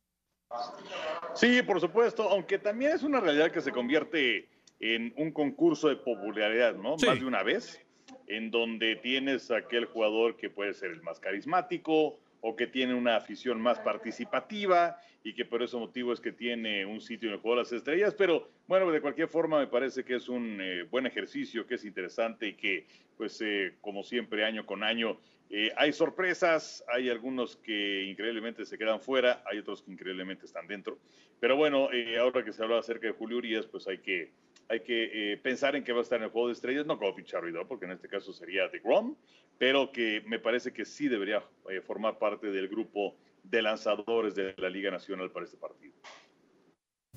Sí, 1.35 1.63
por 1.63 1.81
supuesto, 1.81 2.29
aunque 2.31 2.59
también 2.59 2.93
es 2.93 3.03
una 3.03 3.21
realidad 3.21 3.51
que 3.51 3.61
se 3.61 3.71
convierte 3.71 4.49
en 4.81 5.13
un 5.17 5.33
concurso 5.33 5.89
de 5.89 5.97
popularidad, 5.97 6.75
¿no? 6.75 6.97
Más 6.97 7.21
de 7.21 7.25
una 7.25 7.43
vez, 7.43 7.85
en 8.27 8.51
donde 8.51 8.97
tienes 8.97 9.51
aquel 9.51 9.87
jugador 9.87 10.37
que 10.37 10.51
puede 10.51 10.75
ser 10.75 10.91
el 10.91 11.03
más 11.03 11.21
carismático, 11.21 12.19
o 12.41 12.57
que 12.57 12.67
tiene 12.67 12.95
una 12.95 13.17
afición 13.17 13.61
más 13.61 13.79
participativa 13.81 14.99
y 15.25 15.35
que 15.35 15.45
por 15.45 15.63
ese 15.63 15.77
motivo 15.77 16.13
es 16.13 16.21
que 16.21 16.33
tiene 16.33 16.87
un 16.87 17.01
sitio 17.01 17.29
en 17.29 17.35
el 17.35 17.41
juego 17.41 17.57
de 17.57 17.63
las 17.63 17.73
estrellas. 17.73 18.15
Pero 18.17 18.49
bueno, 18.67 18.91
de 18.91 19.01
cualquier 19.01 19.29
forma 19.29 19.59
me 19.59 19.67
parece 19.67 20.05
que 20.05 20.17
es 20.17 20.29
un 20.29 20.59
eh, 20.61 20.85
buen 20.85 21.07
ejercicio, 21.07 21.67
que 21.67 21.75
es 21.75 21.85
interesante 21.85 22.49
y 22.49 22.55
que 22.55 22.87
pues 23.17 23.41
eh, 23.41 23.75
como 23.81 24.03
siempre 24.03 24.45
año 24.45 24.65
con 24.65 24.85
año 24.85 25.19
eh, 25.51 25.73
hay 25.77 25.93
sorpresas, 25.93 26.85
hay 26.89 27.09
algunos 27.09 27.57
que 27.57 28.05
increíblemente 28.05 28.65
se 28.65 28.77
quedan 28.79 29.01
fuera, 29.01 29.43
hay 29.47 29.59
otros 29.59 29.83
que 29.83 29.93
increíblemente 29.93 30.47
están 30.47 30.67
dentro. 30.67 30.99
Pero 31.41 31.57
bueno, 31.57 31.89
ahora 32.21 32.45
que 32.45 32.53
se 32.53 32.63
habla 32.63 32.79
acerca 32.79 33.07
de 33.07 33.13
Julio 33.13 33.39
Urias, 33.39 33.67
pues 33.67 33.87
hay 33.87 33.99
que 33.99 34.33
hay 34.69 34.81
que 34.81 35.33
eh, 35.33 35.37
pensar 35.39 35.77
en 35.77 35.85
que 35.85 35.93
va 35.93 36.01
a 36.01 36.03
estar 36.03 36.19
en 36.19 36.25
el 36.25 36.31
juego 36.31 36.49
de 36.49 36.53
estrellas, 36.53 36.87
no 36.87 36.99
como 36.99 37.15
Pichardo, 37.15 37.67
porque 37.67 37.87
en 37.87 37.93
este 37.93 38.09
caso 38.09 38.33
sería 38.33 38.69
de 38.69 38.81
Grom, 38.81 39.17
pero 39.57 39.91
que 39.93 40.23
me 40.27 40.39
parece 40.39 40.73
que 40.73 40.85
sí 40.85 41.09
debería 41.09 41.43
eh, 41.71 41.81
formar 41.81 42.19
parte 42.19 42.51
del 42.51 42.69
grupo 42.69 43.17
de 43.43 43.63
lanzadores 43.63 44.35
de 44.35 44.55
la 44.59 44.69
Liga 44.69 44.91
Nacional 44.91 45.31
para 45.31 45.47
este 45.47 45.57
partido. 45.57 45.95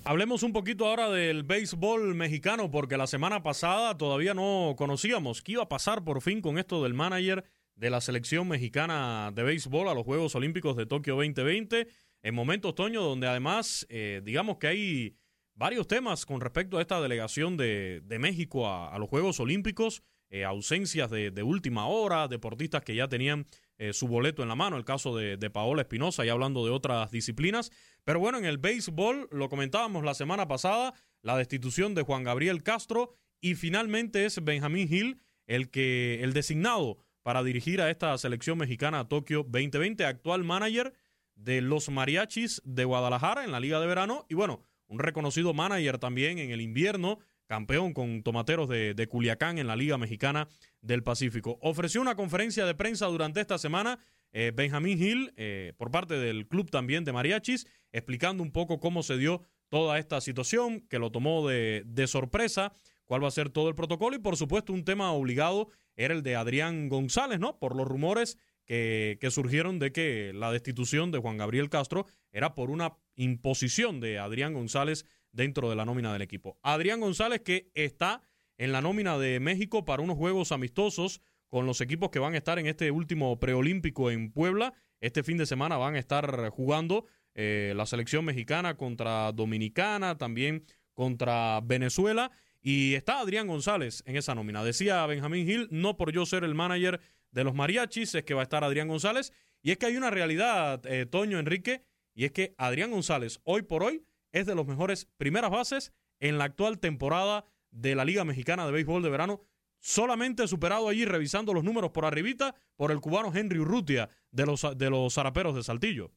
Hablemos 0.05 0.41
un 0.43 0.53
poquito 0.53 0.87
ahora 0.87 1.09
del 1.09 1.43
béisbol 1.43 2.15
mexicano, 2.15 2.71
porque 2.71 2.97
la 2.97 3.05
semana 3.05 3.43
pasada 3.43 3.97
todavía 3.97 4.33
no 4.33 4.73
conocíamos 4.77 5.41
qué 5.41 5.53
iba 5.53 5.63
a 5.63 5.69
pasar 5.69 6.03
por 6.03 6.21
fin 6.21 6.41
con 6.41 6.57
esto 6.57 6.81
del 6.81 6.93
manager 6.93 7.43
de 7.75 7.89
la 7.89 8.01
selección 8.01 8.47
mexicana 8.47 9.31
de 9.33 9.43
béisbol 9.43 9.89
a 9.89 9.93
los 9.93 10.03
Juegos 10.05 10.35
Olímpicos 10.35 10.75
de 10.77 10.85
Tokio 10.85 11.15
2020, 11.15 11.87
en 12.23 12.35
momentos, 12.35 12.75
Toño, 12.75 13.01
donde 13.01 13.27
además, 13.27 13.85
eh, 13.89 14.21
digamos 14.23 14.57
que 14.57 14.67
hay 14.67 15.15
varios 15.55 15.87
temas 15.87 16.25
con 16.25 16.41
respecto 16.41 16.77
a 16.77 16.81
esta 16.81 17.01
delegación 17.01 17.57
de, 17.57 18.03
México 18.19 18.69
a, 18.69 18.97
los 18.99 19.09
Juegos 19.09 19.39
Olímpicos, 19.39 20.03
eh, 20.29 20.45
ausencias 20.45 21.09
de, 21.09 21.43
última 21.43 21.87
hora, 21.87 22.27
deportistas 22.27 22.83
que 22.83 22.95
ya 22.95 23.07
tenían 23.07 23.45
eh, 23.77 23.93
su 23.93 24.07
boleto 24.07 24.43
en 24.43 24.49
la 24.49 24.55
mano, 24.55 24.77
el 24.77 24.85
caso 24.85 25.15
de, 25.15 25.37
de 25.37 25.49
Paola 25.49 25.81
Espinosa, 25.81 26.25
y 26.25 26.29
hablando 26.29 26.63
de 26.65 26.71
otras 26.71 27.11
disciplinas. 27.11 27.71
Pero 28.03 28.19
bueno, 28.19 28.37
en 28.37 28.45
el 28.45 28.57
béisbol, 28.57 29.27
lo 29.31 29.49
comentábamos 29.49 30.03
la 30.03 30.13
semana 30.13 30.47
pasada, 30.47 30.93
la 31.21 31.37
destitución 31.37 31.95
de 31.95 32.03
Juan 32.03 32.23
Gabriel 32.23 32.63
Castro, 32.63 33.15
y 33.41 33.55
finalmente 33.55 34.25
es 34.25 34.43
Benjamín 34.43 34.87
Gil 34.87 35.19
el 35.47 35.69
que 35.69 36.23
el 36.23 36.33
designado 36.33 36.99
para 37.23 37.43
dirigir 37.43 37.81
a 37.81 37.89
esta 37.89 38.17
selección 38.17 38.57
mexicana 38.57 38.99
a 38.99 39.07
Tokio 39.07 39.43
2020, 39.43 40.05
actual 40.05 40.43
manager 40.43 40.93
de 41.35 41.61
los 41.61 41.89
mariachis 41.89 42.61
de 42.65 42.85
Guadalajara 42.85 43.43
en 43.43 43.51
la 43.51 43.59
Liga 43.59 43.79
de 43.79 43.87
Verano 43.87 44.25
y 44.29 44.35
bueno, 44.35 44.63
un 44.87 44.99
reconocido 44.99 45.53
manager 45.53 45.97
también 45.97 46.37
en 46.37 46.51
el 46.51 46.61
invierno, 46.61 47.19
campeón 47.47 47.93
con 47.93 48.23
Tomateros 48.23 48.69
de, 48.69 49.07
Culiacán 49.09 49.57
en 49.57 49.67
la 49.67 49.75
Liga 49.75 49.97
Mexicana 49.97 50.47
del 50.81 51.03
Pacífico. 51.03 51.57
Ofreció 51.61 52.01
una 52.01 52.15
conferencia 52.15 52.65
de 52.65 52.75
prensa 52.75 53.07
durante 53.07 53.41
esta 53.41 53.57
semana 53.57 53.99
eh, 54.33 54.51
Benjamín 54.53 54.97
Gil, 54.97 55.33
eh, 55.35 55.73
por 55.77 55.91
parte 55.91 56.15
del 56.15 56.47
club 56.47 56.69
también 56.69 57.03
de 57.03 57.11
Mariachis, 57.11 57.67
explicando 57.91 58.43
un 58.43 58.51
poco 58.51 58.79
cómo 58.79 59.03
se 59.03 59.17
dio 59.17 59.41
toda 59.69 59.97
esta 59.99 60.21
situación, 60.21 60.81
que 60.81 60.99
lo 60.99 61.11
tomó 61.11 61.47
de, 61.47 61.83
de 61.85 62.07
sorpresa, 62.07 62.73
cuál 63.11 63.25
va 63.25 63.27
a 63.27 63.31
ser 63.31 63.49
todo 63.49 63.67
el 63.67 63.75
protocolo 63.75 64.15
y 64.15 64.19
por 64.19 64.37
supuesto 64.37 64.71
un 64.71 64.85
tema 64.85 65.11
obligado 65.11 65.67
era 65.97 66.13
el 66.13 66.23
de 66.23 66.37
Adrián 66.37 66.87
González, 66.87 67.41
¿no? 67.41 67.59
Por 67.59 67.75
los 67.75 67.85
rumores 67.85 68.37
que, 68.63 69.17
que, 69.19 69.29
surgieron 69.31 69.79
de 69.79 69.91
que 69.91 70.31
la 70.33 70.49
destitución 70.49 71.11
de 71.11 71.17
Juan 71.17 71.35
Gabriel 71.35 71.69
Castro 71.69 72.05
era 72.31 72.55
por 72.55 72.69
una 72.69 72.93
imposición 73.15 73.99
de 73.99 74.17
Adrián 74.17 74.53
González 74.53 75.05
dentro 75.33 75.69
de 75.69 75.75
la 75.75 75.83
nómina 75.83 76.13
del 76.13 76.21
equipo. 76.21 76.57
Adrián 76.63 77.01
González 77.01 77.41
que 77.41 77.69
está 77.73 78.21
en 78.57 78.71
la 78.71 78.81
nómina 78.81 79.17
de 79.17 79.41
México 79.41 79.83
para 79.83 80.01
unos 80.01 80.15
juegos 80.15 80.53
amistosos 80.53 81.19
con 81.49 81.65
los 81.65 81.81
equipos 81.81 82.11
que 82.11 82.19
van 82.19 82.33
a 82.33 82.37
estar 82.37 82.59
en 82.59 82.67
este 82.67 82.91
último 82.91 83.37
preolímpico 83.41 84.09
en 84.09 84.31
Puebla. 84.31 84.73
Este 85.01 85.21
fin 85.21 85.37
de 85.37 85.45
semana 85.45 85.75
van 85.75 85.95
a 85.95 85.99
estar 85.99 86.47
jugando 86.51 87.07
eh, 87.35 87.73
la 87.75 87.85
selección 87.85 88.23
mexicana 88.23 88.77
contra 88.77 89.33
Dominicana, 89.33 90.17
también 90.17 90.63
contra 90.93 91.59
Venezuela. 91.59 92.31
Y 92.61 92.93
está 92.93 93.19
Adrián 93.19 93.47
González 93.47 94.03
en 94.05 94.15
esa 94.15 94.35
nómina. 94.35 94.63
Decía 94.63 95.05
Benjamín 95.07 95.47
Gil, 95.47 95.67
no 95.71 95.97
por 95.97 96.11
yo 96.11 96.25
ser 96.25 96.43
el 96.43 96.53
manager 96.53 97.01
de 97.31 97.43
los 97.43 97.55
mariachis, 97.55 98.13
es 98.13 98.23
que 98.23 98.33
va 98.33 98.41
a 98.41 98.43
estar 98.43 98.63
Adrián 98.63 98.87
González. 98.87 99.33
Y 99.63 99.71
es 99.71 99.77
que 99.77 99.87
hay 99.87 99.97
una 99.97 100.11
realidad, 100.11 100.85
eh, 100.85 101.05
Toño 101.05 101.39
Enrique, 101.39 101.83
y 102.13 102.25
es 102.25 102.31
que 102.31 102.53
Adrián 102.57 102.91
González, 102.91 103.39
hoy 103.43 103.63
por 103.63 103.83
hoy, 103.83 104.05
es 104.31 104.45
de 104.45 104.55
los 104.55 104.67
mejores 104.67 105.07
primeras 105.17 105.49
bases 105.49 105.93
en 106.19 106.37
la 106.37 106.45
actual 106.45 106.79
temporada 106.79 107.45
de 107.71 107.95
la 107.95 108.05
Liga 108.05 108.23
Mexicana 108.25 108.65
de 108.65 108.71
Béisbol 108.71 109.03
de 109.03 109.09
Verano, 109.09 109.41
solamente 109.79 110.47
superado 110.47 110.87
allí, 110.87 111.05
revisando 111.05 111.53
los 111.53 111.63
números 111.63 111.91
por 111.91 112.05
arribita, 112.05 112.55
por 112.75 112.91
el 112.91 112.99
cubano 112.99 113.31
Henry 113.33 113.59
Urrutia 113.59 114.09
de 114.29 114.45
los, 114.45 114.77
de 114.77 114.89
los 114.89 115.13
Zaraperos 115.13 115.55
de 115.55 115.63
Saltillo. 115.63 116.11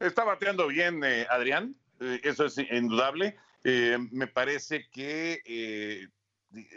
Está 0.00 0.24
bateando 0.24 0.68
bien 0.68 1.02
eh, 1.02 1.26
Adrián, 1.30 1.74
eh, 2.00 2.20
eso 2.22 2.44
es 2.44 2.58
indudable. 2.58 3.36
Eh, 3.64 3.98
me 4.12 4.26
parece 4.26 4.88
que 4.90 5.42
eh, 5.44 6.08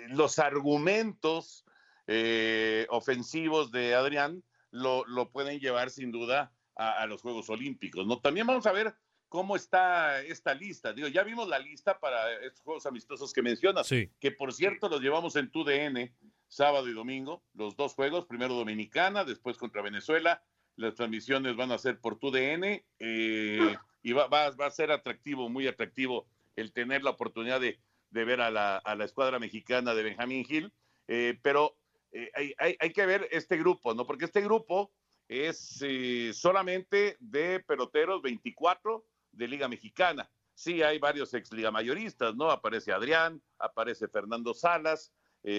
los 0.09 0.39
argumentos 0.39 1.65
eh, 2.07 2.87
ofensivos 2.89 3.71
de 3.71 3.93
Adrián 3.93 4.43
lo, 4.71 5.05
pueden 5.31 5.59
llevar 5.59 5.89
sin 5.89 6.11
duda 6.11 6.53
a, 6.75 7.05
los 7.05 7.21
Juegos 7.21 7.49
Olímpicos. 7.49 8.07
¿no? 8.07 8.19
También 8.19 8.47
vamos 8.47 8.65
a 8.65 8.71
ver 8.71 8.95
cómo 9.29 9.55
está 9.55 10.21
esta 10.21 10.53
lista. 10.53 10.93
Digo, 10.93 11.07
ya 11.07 11.23
vimos 11.23 11.47
la 11.47 11.59
lista 11.59 11.99
para 11.99 12.33
estos 12.43 12.61
Juegos 12.61 12.85
Amistosos 12.85 13.31
que 13.31 13.41
mencionas, 13.41 13.87
que 13.87 14.31
por 14.31 14.53
cierto 14.53 14.89
los 14.89 15.01
llevamos 15.01 15.35
en 15.35 15.51
TUDN 15.51 16.11
sábado 16.47 16.89
y 16.89 16.93
domingo, 16.93 17.41
los 17.53 17.77
dos 17.77 17.93
juegos, 17.93 18.25
primero 18.25 18.53
Dominicana, 18.55 19.23
después 19.23 19.57
contra 19.57 19.81
Venezuela. 19.81 20.43
Las 20.75 20.95
transmisiones 20.95 21.55
van 21.55 21.71
a 21.71 21.77
ser 21.77 21.99
por 21.99 22.17
TUDN 22.17 22.81
y 22.99 24.11
va, 24.11 24.27
va, 24.27 24.49
va 24.51 24.65
a 24.65 24.71
ser 24.71 24.91
atractivo, 24.91 25.47
muy 25.47 25.67
atractivo 25.67 26.27
el 26.55 26.73
tener 26.73 27.03
la 27.03 27.11
oportunidad 27.11 27.61
de, 27.61 27.79
ver 28.09 28.41
a 28.41 28.51
la, 28.51 29.05
escuadra 29.05 29.39
mexicana 29.39 29.93
de 29.93 30.03
Benjamín 30.03 30.45
Gil, 30.45 30.73
eh, 31.07 31.39
pero 31.41 31.77
eh, 32.11 32.55
hay, 32.57 32.93
que 32.93 33.05
ver 33.05 33.27
este 33.31 33.57
grupo, 33.57 33.93
¿no? 33.93 34.05
Porque 34.05 34.25
este 34.25 34.41
grupo 34.41 34.91
es 35.27 35.81
eh, 35.81 36.31
solamente 36.33 37.17
de 37.19 37.61
peloteros 37.61 38.21
24 38.21 39.05
de 39.31 39.47
Liga 39.47 39.67
Mexicana. 39.67 40.29
Sí, 40.53 40.83
hay 40.83 40.99
varios 40.99 41.33
ex 41.33 41.51
liga 41.53 41.71
mayoristas, 41.71 42.35
¿no? 42.35 42.51
Aparece 42.51 42.91
Adrián, 42.91 43.41
aparece 43.57 44.07
Fernando 44.09 44.53
Salas, 44.53 45.13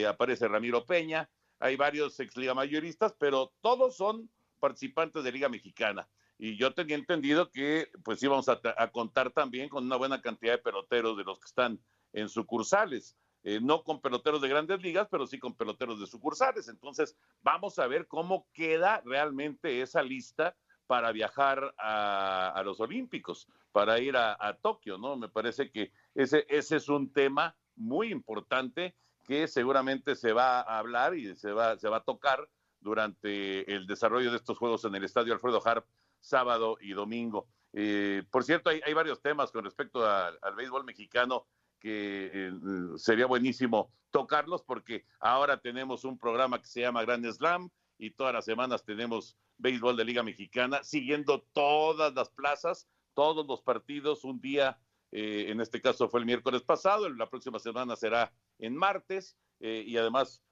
aparece 0.06 0.46
Ramiro 0.46 0.84
Peña, 0.84 1.28
hay 1.58 1.76
varios 1.76 2.20
ex 2.20 2.36
liga 2.36 2.54
mayoristas, 2.54 3.14
pero 3.18 3.52
todos 3.62 3.96
son 3.96 4.30
participantes 4.60 5.24
de 5.24 5.32
Liga 5.32 5.48
Mexicana 5.48 6.08
y 6.38 6.56
yo 6.56 6.74
tenía 6.74 6.96
entendido 6.96 7.50
que 7.50 7.88
pues 8.04 8.22
íbamos 8.22 8.48
a, 8.48 8.60
contar 8.90 9.30
también 9.30 9.68
con 9.68 9.84
una 9.84 9.96
buena 9.96 10.20
cantidad 10.20 10.52
de 10.52 10.58
peloteros 10.58 11.16
de 11.16 11.24
los 11.24 11.38
que 11.38 11.46
están 11.46 11.80
en 12.12 12.28
sucursales. 12.28 13.16
Eh, 13.44 13.60
no 13.60 13.82
con 13.82 14.00
peloteros 14.00 14.40
de 14.40 14.48
grandes 14.48 14.80
ligas, 14.82 15.08
pero 15.10 15.26
sí 15.26 15.38
con 15.38 15.54
peloteros 15.54 15.98
de 15.98 16.06
sucursales. 16.06 16.68
Entonces, 16.68 17.16
vamos 17.42 17.78
a 17.78 17.86
ver 17.86 18.06
cómo 18.06 18.46
queda 18.52 19.02
realmente 19.04 19.82
esa 19.82 20.02
lista 20.02 20.56
para 20.86 21.10
viajar 21.10 21.74
a, 21.78 22.60
los 22.64 22.80
Olímpicos, 22.80 23.48
para 23.72 23.98
ir 23.98 24.16
a, 24.16 24.58
Tokio, 24.62 24.98
¿no? 24.98 25.16
Me 25.16 25.28
parece 25.28 25.70
que 25.70 25.92
ese, 26.14 26.46
ese 26.48 26.76
es 26.76 26.88
un 26.88 27.12
tema 27.12 27.56
muy 27.76 28.12
importante 28.12 28.94
que 29.24 29.48
seguramente 29.48 30.14
se 30.14 30.32
va 30.32 30.60
a 30.60 30.78
hablar 30.78 31.14
y 31.16 31.34
se 31.34 31.52
va, 31.52 31.78
se 31.78 31.88
va 31.88 31.98
a 31.98 32.04
tocar 32.04 32.48
durante 32.80 33.72
el 33.72 33.86
desarrollo 33.86 34.30
de 34.30 34.36
estos 34.36 34.58
juegos 34.58 34.84
en 34.84 34.94
el 34.94 35.04
Estadio 35.04 35.32
Alfredo 35.32 35.62
Harp 35.64 35.86
sábado 36.22 36.78
y 36.80 36.92
domingo. 36.92 37.48
Eh, 37.72 38.22
por 38.30 38.44
cierto, 38.44 38.70
hay, 38.70 38.94
varios 38.94 39.20
temas 39.20 39.50
con 39.50 39.64
respecto 39.64 40.06
al 40.06 40.54
béisbol 40.56 40.84
mexicano 40.84 41.46
que 41.80 42.30
eh, 42.32 42.52
sería 42.96 43.26
buenísimo 43.26 43.92
tocarlos 44.10 44.62
porque 44.62 45.04
ahora 45.18 45.58
tenemos 45.60 46.04
un 46.04 46.18
programa 46.18 46.60
que 46.60 46.66
se 46.66 46.82
llama 46.82 47.02
Grand 47.02 47.26
Slam 47.30 47.70
y 47.98 48.10
todas 48.10 48.34
las 48.34 48.44
semanas 48.44 48.84
tenemos 48.84 49.36
béisbol 49.56 49.96
de 49.96 50.04
Liga 50.04 50.22
Mexicana, 50.22 50.82
siguiendo 50.84 51.42
todas 51.52 52.14
las 52.14 52.30
plazas, 52.30 52.88
todos 53.14 53.46
los 53.46 53.62
partidos, 53.62 54.24
un 54.24 54.40
día, 54.40 54.78
eh, 55.12 55.46
en 55.48 55.60
este 55.60 55.80
caso 55.80 56.08
fue 56.08 56.20
el 56.20 56.26
miércoles 56.26 56.62
pasado, 56.62 57.08
la 57.08 57.30
próxima 57.30 57.58
semana 57.58 57.96
será 57.96 58.32
en 58.58 58.76
martes, 58.76 59.36
y 59.60 59.96
además 59.96 60.42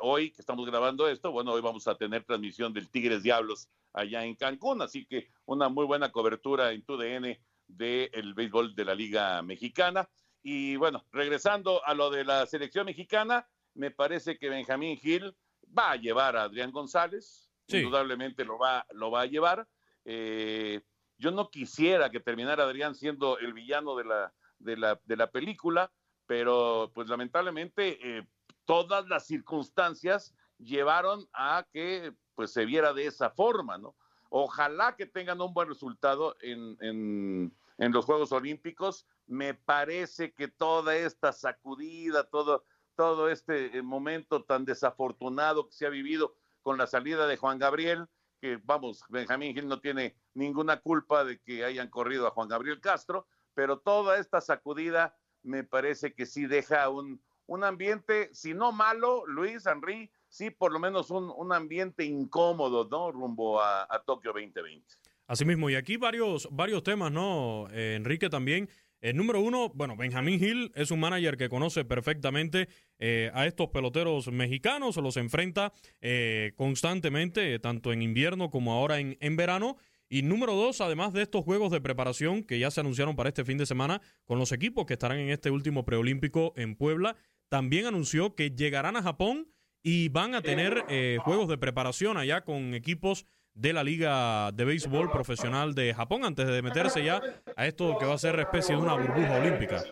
hoy 0.00 0.30
que 0.30 0.40
estamos 0.40 0.64
grabando 0.64 1.06
esto, 1.08 1.30
bueno, 1.30 1.52
hoy 1.52 1.60
vamos 1.60 1.86
a 1.88 1.94
tener 1.98 2.24
transmisión 2.24 2.72
del 2.72 2.88
Tigres 2.88 3.22
Diablos 3.22 3.68
allá 3.96 4.24
en 4.24 4.36
Cancún. 4.36 4.82
Así 4.82 5.06
que 5.06 5.28
una 5.46 5.68
muy 5.68 5.84
buena 5.84 6.12
cobertura 6.12 6.70
en 6.70 6.84
tu 6.84 6.96
DN 6.96 7.40
del 7.66 8.34
béisbol 8.34 8.74
de 8.74 8.84
la 8.84 8.94
Liga 8.94 9.42
Mexicana. 9.42 10.08
Y 10.42 10.76
bueno, 10.76 11.04
regresando 11.10 11.84
a 11.84 11.94
lo 11.94 12.10
de 12.10 12.24
la 12.24 12.46
selección 12.46 12.86
mexicana, 12.86 13.48
me 13.74 13.90
parece 13.90 14.38
que 14.38 14.48
Benjamín 14.48 14.96
Gil 14.96 15.34
va 15.76 15.92
a 15.92 15.96
llevar 15.96 16.36
a 16.36 16.44
Adrián 16.44 16.70
González, 16.70 17.50
indudablemente 17.66 18.44
lo 18.44 18.58
va, 18.58 18.86
lo 18.92 19.10
va 19.10 19.22
a 19.22 19.26
llevar. 19.26 19.66
Eh, 20.04 20.82
yo 21.18 21.32
no 21.32 21.50
quisiera 21.50 22.10
que 22.10 22.20
terminara 22.20 22.64
Adrián 22.64 22.94
siendo 22.94 23.38
el 23.38 23.54
villano 23.54 23.96
de 23.96 24.04
la, 24.04 24.32
de 24.58 24.76
la, 24.76 25.00
de 25.04 25.16
la 25.16 25.30
película, 25.30 25.90
pero 26.26 26.92
pues 26.94 27.08
lamentablemente 27.08 27.98
eh, 28.00 28.26
todas 28.64 29.08
las 29.08 29.26
circunstancias 29.26 30.34
llevaron 30.58 31.28
a 31.32 31.66
que 31.72 32.14
pues 32.34 32.52
se 32.52 32.64
viera 32.64 32.92
de 32.92 33.06
esa 33.06 33.30
forma, 33.30 33.78
¿no? 33.78 33.96
Ojalá 34.28 34.96
que 34.96 35.06
tengan 35.06 35.40
un 35.40 35.54
buen 35.54 35.68
resultado 35.68 36.36
en, 36.40 36.76
en, 36.80 37.92
los 37.92 38.04
Juegos 38.04 38.32
Olímpicos. 38.32 39.06
Me 39.26 39.54
parece 39.54 40.32
que 40.32 40.48
toda 40.48 40.96
esta 40.96 41.32
sacudida, 41.32 42.24
todo, 42.24 42.64
todo 42.96 43.30
este 43.30 43.76
eh, 43.76 43.82
momento 43.82 44.44
tan 44.44 44.64
desafortunado 44.64 45.68
que 45.68 45.74
se 45.74 45.86
ha 45.86 45.90
vivido 45.90 46.34
con 46.62 46.76
la 46.76 46.86
salida 46.86 47.26
de 47.26 47.36
Juan 47.36 47.58
Gabriel, 47.58 48.06
que 48.40 48.58
vamos, 48.64 49.04
Benjamín 49.08 49.54
Gil 49.54 49.68
no 49.68 49.80
tiene 49.80 50.16
ninguna 50.34 50.80
culpa 50.80 51.24
de 51.24 51.40
que 51.40 51.64
hayan 51.64 51.88
corrido 51.88 52.26
a 52.26 52.32
Juan 52.32 52.48
Gabriel 52.48 52.80
Castro, 52.80 53.26
pero 53.54 53.78
toda 53.78 54.18
esta 54.18 54.40
sacudida 54.40 55.16
me 55.42 55.64
parece 55.64 56.12
que 56.12 56.26
sí 56.26 56.46
deja 56.46 56.88
un, 56.88 57.22
un 57.46 57.64
ambiente, 57.64 58.28
si 58.34 58.52
no 58.52 58.72
malo, 58.72 59.24
Luis, 59.26 59.64
Henry, 59.66 60.10
sí 60.36 60.50
por 60.50 60.72
lo 60.72 60.78
menos 60.78 61.10
un, 61.10 61.32
un 61.34 61.52
ambiente 61.52 62.04
incómodo, 62.04 62.86
¿no? 62.90 63.10
Rumbo 63.10 63.60
a, 63.60 63.86
a 63.88 64.02
Tokio 64.04 64.32
2020. 64.32 64.86
Asimismo, 65.26 65.70
y 65.70 65.74
aquí 65.74 65.96
varios, 65.96 66.48
varios 66.52 66.82
temas, 66.82 67.10
¿no? 67.10 67.68
Eh, 67.72 67.94
Enrique 67.96 68.28
también. 68.28 68.68
El 69.00 69.16
número 69.16 69.40
uno, 69.40 69.70
bueno, 69.74 69.96
Benjamín 69.96 70.42
Hill 70.42 70.72
es 70.74 70.90
un 70.90 71.00
manager 71.00 71.36
que 71.36 71.48
conoce 71.48 71.84
perfectamente 71.84 72.68
eh, 72.98 73.30
a 73.34 73.46
estos 73.46 73.68
peloteros 73.68 74.30
mexicanos, 74.30 74.96
los 74.96 75.16
enfrenta 75.16 75.72
eh, 76.00 76.52
constantemente, 76.56 77.58
tanto 77.58 77.92
en 77.92 78.02
invierno 78.02 78.50
como 78.50 78.72
ahora 78.72 78.98
en, 78.98 79.16
en 79.20 79.36
verano. 79.36 79.76
Y 80.08 80.22
número 80.22 80.54
dos, 80.54 80.80
además 80.80 81.12
de 81.12 81.22
estos 81.22 81.44
juegos 81.44 81.72
de 81.72 81.80
preparación 81.80 82.44
que 82.44 82.58
ya 82.58 82.70
se 82.70 82.80
anunciaron 82.80 83.16
para 83.16 83.28
este 83.28 83.44
fin 83.44 83.58
de 83.58 83.66
semana 83.66 84.00
con 84.24 84.38
los 84.38 84.52
equipos 84.52 84.86
que 84.86 84.92
estarán 84.94 85.18
en 85.18 85.30
este 85.30 85.50
último 85.50 85.84
preolímpico 85.84 86.52
en 86.56 86.76
Puebla, 86.76 87.16
también 87.48 87.86
anunció 87.86 88.34
que 88.34 88.50
llegarán 88.50 88.96
a 88.96 89.02
Japón 89.02 89.48
y 89.88 90.08
van 90.08 90.34
a 90.34 90.42
tener 90.42 90.84
eh, 90.88 91.18
juegos 91.22 91.46
de 91.46 91.58
preparación 91.58 92.16
allá 92.16 92.40
con 92.40 92.74
equipos 92.74 93.24
de 93.54 93.72
la 93.72 93.84
Liga 93.84 94.50
de 94.50 94.64
Béisbol 94.64 95.12
Profesional 95.12 95.76
de 95.76 95.94
Japón 95.94 96.24
antes 96.24 96.48
de 96.48 96.60
meterse 96.60 97.04
ya 97.04 97.22
a 97.54 97.66
esto 97.68 97.96
que 97.96 98.04
va 98.04 98.14
a 98.14 98.18
ser 98.18 98.36
especie 98.40 98.74
de 98.74 98.82
una 98.82 98.94
burbuja 98.94 99.36
olímpica. 99.38 99.84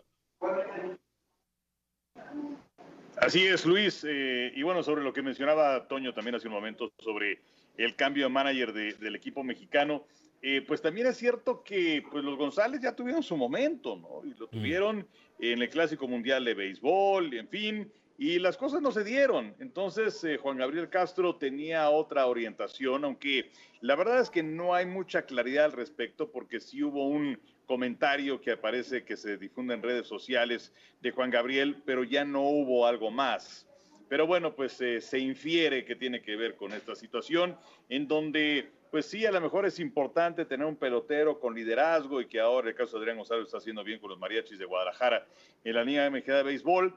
Así 3.19 3.47
es, 3.47 3.65
Luis. 3.65 4.05
Eh, 4.05 4.53
y 4.57 4.65
bueno, 4.65 4.83
sobre 4.83 5.05
lo 5.05 5.13
que 5.13 5.23
mencionaba 5.23 5.87
Toño 5.87 6.13
también 6.13 6.35
hace 6.35 6.49
un 6.49 6.55
momento, 6.55 6.93
sobre 6.99 7.39
el 7.77 7.95
cambio 7.95 8.25
de 8.25 8.31
manager 8.31 8.73
de, 8.73 8.95
del 8.95 9.15
equipo 9.15 9.45
mexicano, 9.45 10.07
eh, 10.43 10.61
pues 10.67 10.83
también 10.83 11.07
es 11.07 11.17
cierto 11.19 11.63
que 11.63 12.03
pues 12.11 12.25
los 12.25 12.37
González 12.37 12.81
ya 12.81 12.97
tuvieron 12.97 13.23
su 13.23 13.37
momento, 13.37 13.95
¿no? 13.95 14.29
Y 14.29 14.35
lo 14.35 14.49
tuvieron 14.49 15.07
en 15.39 15.63
el 15.63 15.69
Clásico 15.69 16.09
Mundial 16.09 16.45
de 16.45 16.55
Béisbol, 16.55 17.33
en 17.33 17.49
fin, 17.49 17.93
y 18.17 18.39
las 18.39 18.57
cosas 18.57 18.81
no 18.81 18.93
se 18.93 19.05
dieron. 19.05 19.55
Entonces, 19.59 20.23
eh, 20.25 20.37
Juan 20.37 20.59
Gabriel 20.59 20.89
Castro 20.89 21.37
tenía 21.37 21.91
otra 21.91 22.27
orientación, 22.27 23.05
aunque 23.05 23.51
la 23.81 23.97
verdad 23.97 24.21
es 24.21 24.31
que 24.31 24.43
no 24.43 24.75
hay 24.75 24.87
mucha 24.87 25.23
claridad 25.23 25.67
al 25.67 25.73
respecto, 25.73 26.31
porque 26.31 26.61
sí 26.61 26.83
hubo 26.83 27.09
un 27.09 27.39
comentario 27.67 28.41
que 28.41 28.53
aparece 28.53 29.05
que 29.05 29.17
se 29.17 29.37
difunde 29.37 29.75
en 29.75 29.83
redes 29.83 30.07
sociales 30.07 30.73
de 31.01 31.11
Juan 31.11 31.31
Gabriel, 31.31 31.83
pero 31.85 32.05
ya 32.05 32.25
no 32.25 32.43
hubo 32.43 32.87
algo 32.87 33.11
más. 33.11 33.67
Pero 34.09 34.27
bueno, 34.27 34.55
pues 34.55 34.81
eh, 34.81 35.01
se 35.01 35.19
infiere 35.19 35.85
que 35.85 35.97
tiene 35.97 36.21
que 36.21 36.37
ver 36.37 36.55
con 36.57 36.73
esta 36.73 36.95
situación, 36.95 37.57
en 37.89 38.07
donde, 38.07 38.71
pues 38.91 39.07
sí, 39.07 39.27
a 39.27 39.33
lo 39.33 39.41
mejor 39.41 39.67
es 39.67 39.81
importante 39.81 40.45
tener 40.45 40.67
un 40.67 40.77
pelotero 40.77 41.41
con 41.41 41.55
liderazgo 41.55 42.21
y 42.21 42.27
que 42.27 42.39
ahora 42.39 42.69
el 42.69 42.75
caso 42.75 42.97
de 42.97 43.03
Adrián 43.03 43.17
González 43.17 43.47
está 43.47 43.59
haciendo 43.59 43.83
bien 43.83 43.99
con 43.99 44.11
los 44.11 44.19
mariachis 44.19 44.59
de 44.59 44.67
Guadalajara 44.67 45.27
en 45.65 45.75
la 45.75 45.83
Liga 45.83 46.09
MG 46.09 46.27
de 46.27 46.43
Béisbol 46.43 46.95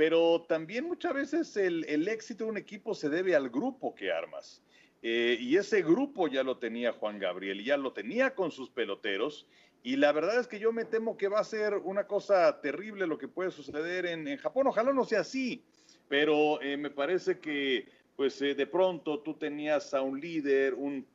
pero 0.00 0.46
también 0.48 0.86
muchas 0.86 1.12
veces 1.12 1.54
el, 1.58 2.08
éxito 2.08 2.44
de 2.44 2.50
un 2.50 2.56
equipo 2.56 2.94
se 2.94 3.10
debe 3.10 3.36
al 3.36 3.50
grupo 3.50 3.94
que 3.94 4.10
armas. 4.10 4.62
Eh, 5.02 5.36
y 5.38 5.58
ese 5.58 5.82
grupo 5.82 6.26
ya 6.26 6.42
lo 6.42 6.56
tenía 6.56 6.94
Juan 6.94 7.18
Gabriel, 7.18 7.62
ya 7.62 7.76
lo 7.76 7.92
tenía 7.92 8.34
con 8.34 8.50
sus 8.50 8.70
peloteros. 8.70 9.46
Y 9.82 9.96
la 9.96 10.12
verdad 10.12 10.40
es 10.40 10.46
que 10.46 10.58
yo 10.58 10.72
me 10.72 10.86
temo 10.86 11.18
que 11.18 11.28
va 11.28 11.40
a 11.40 11.44
ser 11.44 11.74
una 11.74 12.06
cosa 12.06 12.62
terrible 12.62 13.06
lo 13.06 13.18
que 13.18 13.28
puede 13.28 13.50
suceder 13.50 14.06
en, 14.06 14.26
en 14.26 14.38
Japón. 14.38 14.68
Ojalá 14.68 14.94
no 14.94 15.04
sea 15.04 15.20
así, 15.20 15.62
pero 16.08 16.62
eh, 16.62 16.78
me 16.78 16.88
parece 16.88 17.38
que 17.38 17.86
pues 18.20 18.42
eh, 18.42 18.54
de 18.54 18.66
pronto 18.66 19.20
tú 19.20 19.32
tenías 19.32 19.94
a 19.94 20.02
un 20.02 20.20
líder, 20.20 20.74
un, 20.74 21.06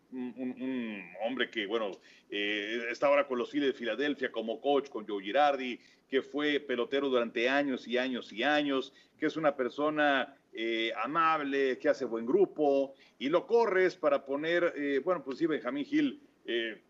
hombre 1.24 1.52
que, 1.52 1.68
bueno, 1.68 1.92
eh, 2.32 2.88
está 2.90 3.06
ahora 3.06 3.28
con 3.28 3.38
los 3.38 3.52
Phillies 3.52 3.74
de 3.74 3.78
Filadelfia 3.78 4.32
como 4.32 4.60
coach, 4.60 4.90
con 4.90 5.06
Joe 5.08 5.24
Girardi, 5.24 5.80
que 6.10 6.24
fue 6.24 6.60
pelotero 6.60 7.08
durante 7.08 7.48
años 7.48 7.88
y 7.88 8.00
años 8.00 8.34
y 8.34 8.42
años, 8.42 8.92
que 9.20 9.28
es 9.28 9.38
una 9.38 9.56
persona 9.56 10.36
eh, 10.52 10.94
amable, 10.98 11.78
que 11.78 11.90
hace 11.90 12.06
buen 12.06 12.26
grupo, 12.26 12.96
y 13.20 13.30
lo 13.30 13.46
corres 13.46 13.96
para 13.96 14.26
poner, 14.26 14.74
bueno, 15.04 15.24
pues 15.24 15.38
sí, 15.38 15.46
Benjamín 15.46 15.86
Gil, 15.86 16.20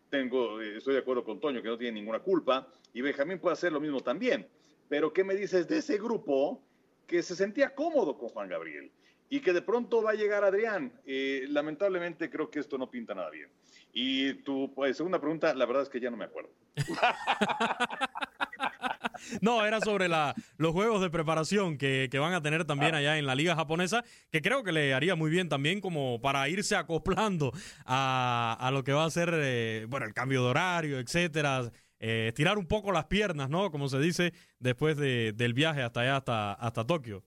tengo, 0.08 0.62
estoy 0.62 0.94
de 0.94 1.00
acuerdo 1.00 1.24
con 1.24 1.40
Toño, 1.40 1.60
que 1.60 1.68
no 1.68 1.76
tiene 1.76 2.00
ninguna 2.00 2.20
culpa, 2.20 2.66
y 2.94 3.02
Benjamín 3.02 3.38
puede 3.38 3.52
hacer 3.52 3.70
lo 3.70 3.82
mismo 3.82 4.00
también. 4.00 4.48
Pero, 4.88 5.12
¿qué 5.12 5.24
me 5.24 5.34
dices 5.34 5.68
de 5.68 5.76
ese 5.76 5.98
grupo 5.98 6.62
que 7.06 7.22
se 7.22 7.36
sentía 7.36 7.74
cómodo 7.74 8.16
con 8.16 8.30
Juan 8.30 8.48
Gabriel? 8.48 8.90
Y 9.28 9.40
que 9.40 9.52
de 9.52 9.62
pronto 9.62 10.02
va 10.02 10.12
a 10.12 10.14
llegar 10.14 10.44
Adrián. 10.44 10.92
lamentablemente 11.48 12.30
creo 12.30 12.50
que 12.50 12.60
esto 12.60 12.78
no 12.78 12.90
pinta 12.90 13.14
nada 13.14 13.30
bien. 13.30 13.50
Y 13.92 14.34
tu 14.42 14.72
pues, 14.74 14.96
segunda 14.96 15.20
pregunta, 15.20 15.54
la 15.54 15.66
verdad 15.66 15.82
es 15.82 15.88
que 15.88 16.00
ya 16.00 16.10
no 16.10 16.16
me 16.16 16.26
acuerdo. 16.26 16.50
No, 19.40 19.64
era 19.64 19.80
sobre 19.80 20.08
la, 20.08 20.34
los 20.56 20.72
juegos 20.72 21.00
de 21.00 21.10
preparación 21.10 21.78
que, 21.78 22.08
que, 22.10 22.18
van 22.18 22.34
a 22.34 22.42
tener 22.42 22.64
también 22.64 22.94
allá 22.94 23.18
en 23.18 23.26
la 23.26 23.34
liga 23.34 23.56
japonesa, 23.56 24.04
que 24.30 24.42
creo 24.42 24.62
que 24.62 24.72
le 24.72 24.94
haría 24.94 25.14
muy 25.14 25.30
bien 25.30 25.48
también 25.48 25.80
como 25.80 26.20
para 26.20 26.48
irse 26.48 26.76
acoplando 26.76 27.52
a, 27.84 28.56
a 28.58 28.70
lo 28.70 28.84
que 28.84 28.92
va 28.92 29.04
a 29.04 29.10
ser, 29.10 29.30
eh, 29.34 29.86
bueno, 29.88 30.06
el 30.06 30.14
cambio 30.14 30.42
de 30.42 30.50
horario, 30.50 30.98
etcétera. 30.98 31.70
Eh, 31.98 32.26
estirar 32.28 32.58
un 32.58 32.66
poco 32.66 32.92
las 32.92 33.06
piernas, 33.06 33.48
¿no? 33.48 33.70
Como 33.70 33.88
se 33.88 33.98
dice, 33.98 34.32
después 34.58 34.96
de, 34.96 35.32
del 35.32 35.54
viaje 35.54 35.82
hasta 35.82 36.00
allá, 36.00 36.16
hasta, 36.16 36.52
hasta 36.52 36.84
Tokio. 36.84 37.24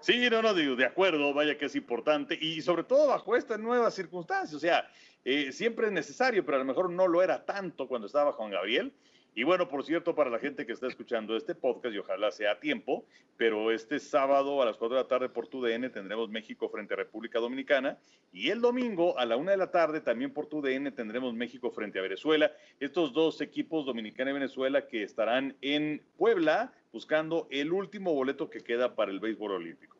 Sí, 0.00 0.30
no, 0.30 0.42
no, 0.42 0.54
digo, 0.54 0.76
de 0.76 0.84
acuerdo, 0.84 1.34
vaya 1.34 1.58
que 1.58 1.66
es 1.66 1.74
importante 1.74 2.38
y 2.40 2.62
sobre 2.62 2.84
todo 2.84 3.08
bajo 3.08 3.36
estas 3.36 3.58
nuevas 3.58 3.94
circunstancias, 3.94 4.54
o 4.54 4.60
sea, 4.60 4.88
eh, 5.24 5.50
siempre 5.52 5.86
es 5.86 5.92
necesario, 5.92 6.44
pero 6.44 6.56
a 6.56 6.60
lo 6.60 6.64
mejor 6.64 6.90
no 6.90 7.08
lo 7.08 7.22
era 7.22 7.44
tanto 7.44 7.88
cuando 7.88 8.06
estaba 8.06 8.32
Juan 8.32 8.50
Gabriel. 8.50 8.92
Y 9.38 9.44
bueno, 9.44 9.68
por 9.68 9.84
cierto, 9.84 10.16
para 10.16 10.30
la 10.30 10.40
gente 10.40 10.66
que 10.66 10.72
está 10.72 10.88
escuchando 10.88 11.36
este 11.36 11.54
podcast, 11.54 11.94
y 11.94 11.98
ojalá 11.98 12.32
sea 12.32 12.50
a 12.50 12.58
tiempo, 12.58 13.06
pero 13.36 13.70
este 13.70 14.00
sábado 14.00 14.60
a 14.60 14.64
las 14.64 14.76
4 14.76 14.96
de 14.96 15.02
la 15.04 15.06
tarde 15.06 15.28
por 15.28 15.46
TUDN 15.46 15.92
tendremos 15.92 16.28
México 16.28 16.68
frente 16.68 16.94
a 16.94 16.96
República 16.96 17.38
Dominicana 17.38 18.00
y 18.32 18.48
el 18.48 18.60
domingo 18.60 19.16
a 19.16 19.24
la 19.26 19.36
1 19.36 19.52
de 19.52 19.56
la 19.56 19.70
tarde 19.70 20.00
también 20.00 20.32
por 20.32 20.48
TUDN 20.48 20.92
tendremos 20.92 21.34
México 21.34 21.70
frente 21.70 22.00
a 22.00 22.02
Venezuela. 22.02 22.50
Estos 22.80 23.12
dos 23.12 23.40
equipos, 23.40 23.86
Dominicana 23.86 24.32
y 24.32 24.34
Venezuela, 24.34 24.88
que 24.88 25.04
estarán 25.04 25.56
en 25.60 26.02
Puebla 26.16 26.72
buscando 26.92 27.46
el 27.52 27.72
último 27.72 28.12
boleto 28.12 28.50
que 28.50 28.62
queda 28.62 28.96
para 28.96 29.12
el 29.12 29.20
béisbol 29.20 29.52
olímpico. 29.52 29.98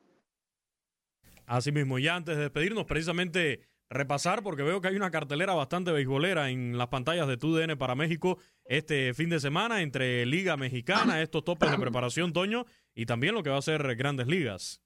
Así 1.47 1.71
mismo, 1.71 2.01
ya 2.01 2.17
antes 2.17 2.35
de 2.37 2.43
despedirnos, 2.43 2.87
precisamente 2.87 3.61
repasar, 3.91 4.43
porque 4.43 4.63
veo 4.63 4.81
que 4.81 4.89
hay 4.89 4.97
una 4.97 5.11
cartelera 5.11 5.55
bastante 5.55 5.93
beisbolera 5.93 6.51
en 6.51 6.77
las 6.77 6.89
pantallas 6.89 7.27
de 7.29 7.37
TUDN 7.37 7.79
para 7.79 7.95
México 7.95 8.39
este 8.65 9.15
fin 9.15 9.31
de 9.31 9.41
semana 9.41 9.83
entre 9.83 10.27
Liga 10.27 10.57
Mexicana, 10.57 11.23
estos 11.23 11.45
topes 11.45 11.71
de 11.71 11.79
preparación, 11.79 12.33
Toño, 12.33 12.67
y 12.95 13.07
también 13.07 13.35
lo 13.35 13.43
que 13.43 13.51
va 13.51 13.59
a 13.59 13.63
ser 13.63 13.97
Grandes 13.97 14.27
Ligas. 14.27 14.83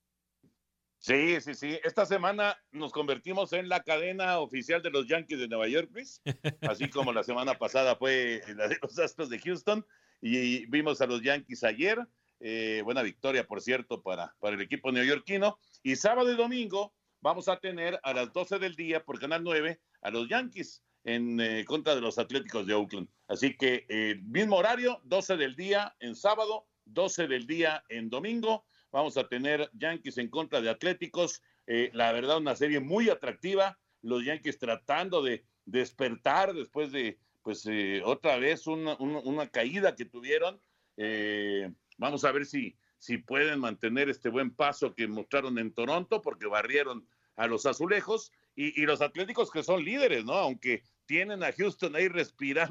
Sí, 1.03 1.41
sí, 1.41 1.55
sí. 1.55 1.81
Esta 1.83 2.07
semana 2.07 2.57
nos 2.71 2.93
convertimos 2.93 3.53
en 3.55 3.69
la 3.69 3.83
cadena 3.83 4.39
oficial 4.39 4.83
de 4.83 4.91
los 4.91 5.09
Yankees 5.09 5.41
de 5.41 5.49
Nueva 5.49 5.67
York. 5.67 5.91
Así 6.61 6.89
como 6.89 7.13
la 7.13 7.25
semana 7.25 7.59
pasada 7.59 7.97
fue 7.97 8.41
la 8.55 8.69
de 8.69 8.79
los 8.81 8.97
Astros 9.01 9.29
de 9.29 9.41
Houston. 9.41 9.85
Y 10.21 10.65
vimos 10.67 11.01
a 11.01 11.07
los 11.07 11.21
Yankees 11.21 11.65
ayer. 11.65 11.99
Eh, 12.39 12.83
buena 12.85 13.03
victoria, 13.03 13.45
por 13.45 13.61
cierto, 13.61 14.01
para, 14.01 14.33
para 14.39 14.55
el 14.55 14.63
equipo 14.63 14.93
neoyorquino. 14.93 15.59
Y 15.83 15.97
sábado 15.97 16.33
y 16.33 16.37
domingo 16.37 16.95
vamos 17.23 17.49
a 17.49 17.59
tener 17.59 17.99
a 18.03 18.13
las 18.13 18.33
12 18.33 18.59
del 18.59 18.75
día 18.75 19.05
por 19.05 19.19
Canal 19.19 19.43
9 19.43 19.81
a 20.03 20.11
los 20.11 20.29
Yankees 20.29 20.83
en 21.05 21.41
eh, 21.41 21.65
contra 21.65 21.95
de 21.95 22.01
los 22.01 22.19
Atléticos 22.19 22.67
de 22.67 22.75
Oakland. 22.75 23.09
Así 23.29 23.57
que 23.57 23.87
eh, 23.89 24.21
mismo 24.25 24.57
horario, 24.57 25.01
12 25.05 25.37
del 25.37 25.57
día 25.57 25.97
en 26.01 26.15
sábado, 26.15 26.67
12 26.85 27.29
del 27.29 27.47
día 27.47 27.83
en 27.89 28.11
domingo. 28.11 28.67
Vamos 28.91 29.17
a 29.17 29.29
tener 29.29 29.71
Yankees 29.73 30.19
en 30.19 30.29
contra 30.29 30.61
de 30.61 30.69
Atléticos. 30.69 31.43
Eh, 31.67 31.91
la 31.95 32.13
verdad, 32.13 32.39
una 32.39 32.57
serie 32.57 32.81
muy 32.81 33.09
atractiva. 33.09 33.79
Los 34.03 34.25
Yankees 34.25 34.59
tratando 34.59 35.23
de 35.23 35.45
despertar 35.65 36.53
después 36.53 36.91
de, 36.93 37.19
pues, 37.43 37.67
otra 38.05 38.37
vez 38.37 38.67
una, 38.67 39.49
caída 39.49 39.95
que 39.95 40.05
tuvieron. 40.05 40.61
Vamos 41.99 42.25
a 42.25 42.33
ver 42.33 42.45
si, 42.47 42.77
si 43.03 43.19
pueden 43.19 43.59
mantener 43.59 44.09
este 44.09 44.29
buen 44.29 44.53
paso 44.53 44.95
que 44.95 45.09
mostraron 45.09 45.59
en 45.59 45.75
Toronto, 45.75 46.23
porque 46.23 46.47
barrieron 46.47 47.05
a 47.35 47.49
los 47.49 47.67
azulejos 47.67 48.31
y, 48.55 48.81
y 48.81 48.87
los 48.87 49.03
Atléticos 49.03 49.51
que 49.51 49.65
son 49.65 49.85
líderes, 49.85 50.25
¿no? 50.25 50.35
Aunque 50.35 50.85
tienen 51.07 51.43
a 51.43 51.53
Houston 51.53 51.97
ahí 51.97 52.07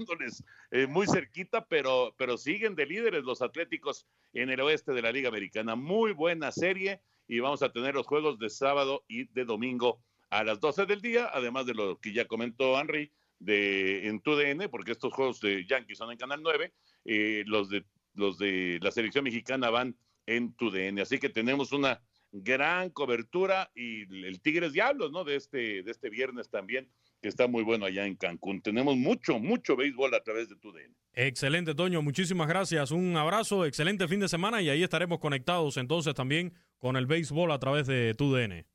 respirándoles 0.08 0.46
eh, 0.72 0.88
muy 0.88 1.06
cerquita, 1.06 1.66
pero, 1.66 2.16
pero 2.18 2.38
siguen 2.38 2.76
de 2.76 2.86
líderes 2.86 3.26
los 3.26 3.42
Atléticos 3.42 4.08
en 4.32 4.50
el 4.50 4.62
oeste 4.62 4.94
de 4.94 5.02
la 5.02 5.12
Liga 5.12 5.28
Americana. 5.28 5.76
Muy 5.76 6.14
buena 6.14 6.54
serie 6.54 7.02
y 7.28 7.42
vamos 7.42 7.62
a 7.62 7.74
tener 7.74 7.94
los 7.94 8.08
juegos 8.08 8.40
de 8.40 8.50
sábado 8.50 9.04
y 9.10 9.26
de 9.34 9.44
domingo 9.44 10.00
a 10.30 10.46
las 10.46 10.62
12 10.62 10.86
del 10.86 11.02
día, 11.02 11.30
además 11.34 11.66
de 11.66 11.74
lo 11.74 12.00
que 12.00 12.14
ya 12.14 12.24
comentó 12.24 12.80
Henry 12.80 13.12
de, 13.40 14.08
en 14.08 14.22
TUDN, 14.22 14.70
porque 14.70 14.94
estos 14.94 15.12
juegos 15.12 15.42
de 15.42 15.66
Yankees 15.66 15.98
son 15.98 16.10
en 16.10 16.18
Canal 16.18 16.42
9, 16.42 16.72
eh, 17.04 17.44
los, 17.48 17.68
de, 17.68 17.84
los 18.14 18.38
de 18.38 18.80
la 18.82 18.92
selección 18.92 19.26
mexicana 19.26 19.70
van 19.70 19.98
en 20.26 20.54
TUDN. 20.54 21.00
Así 21.00 21.20
que 21.20 21.30
tenemos 21.30 21.72
una 21.72 22.02
gran 22.32 22.90
cobertura 22.90 23.70
y 23.76 24.02
el 24.26 24.42
Tigres 24.42 24.74
Diablos, 24.74 25.12
¿no? 25.12 25.24
De 25.24 25.36
este, 25.36 25.84
de 25.84 25.92
este 25.92 26.10
viernes 26.10 26.50
también, 26.50 26.90
que 27.22 27.28
está 27.28 27.48
muy 27.48 27.64
bueno 27.64 27.86
allá 27.86 28.06
en 28.06 28.16
Cancún. 28.16 28.62
Tenemos 28.62 28.96
mucho, 28.96 29.40
mucho 29.40 29.76
béisbol 29.76 30.14
a 30.14 30.24
través 30.24 30.50
de 30.50 30.56
tu 30.56 30.72
DN. 30.72 30.96
Excelente, 31.14 31.76
Toño. 31.76 32.02
Muchísimas 32.02 32.48
gracias. 32.48 32.92
Un 32.92 33.16
abrazo, 33.18 33.66
excelente 33.66 34.08
fin 34.08 34.22
de 34.22 34.30
semana 34.30 34.62
y 34.62 34.70
ahí 34.70 34.84
estaremos 34.84 35.20
conectados 35.20 35.78
entonces 35.78 36.14
también 36.16 36.54
con 36.78 36.96
el 36.96 37.06
béisbol 37.06 37.52
a 37.52 37.60
través 37.60 37.86
de 37.88 38.14
tu 38.16 38.34
DN. 38.34 38.66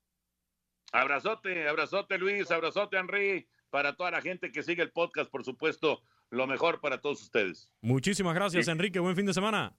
Abrazote, 0.92 1.68
abrazote 1.68 2.16
Luis, 2.16 2.50
abrazote 2.50 2.96
Henry, 2.96 3.48
para 3.70 3.96
toda 3.96 4.10
la 4.12 4.22
gente 4.22 4.52
que 4.52 4.62
sigue 4.62 4.82
el 4.82 4.92
podcast, 4.92 5.30
por 5.30 5.44
supuesto, 5.44 6.02
lo 6.30 6.46
mejor 6.46 6.80
para 6.80 7.00
todos 7.00 7.22
ustedes. 7.22 7.68
Muchísimas 7.80 8.34
gracias, 8.34 8.68
Enrique. 8.68 9.00
Buen 9.00 9.16
fin 9.16 9.26
de 9.26 9.34
semana. 9.34 9.76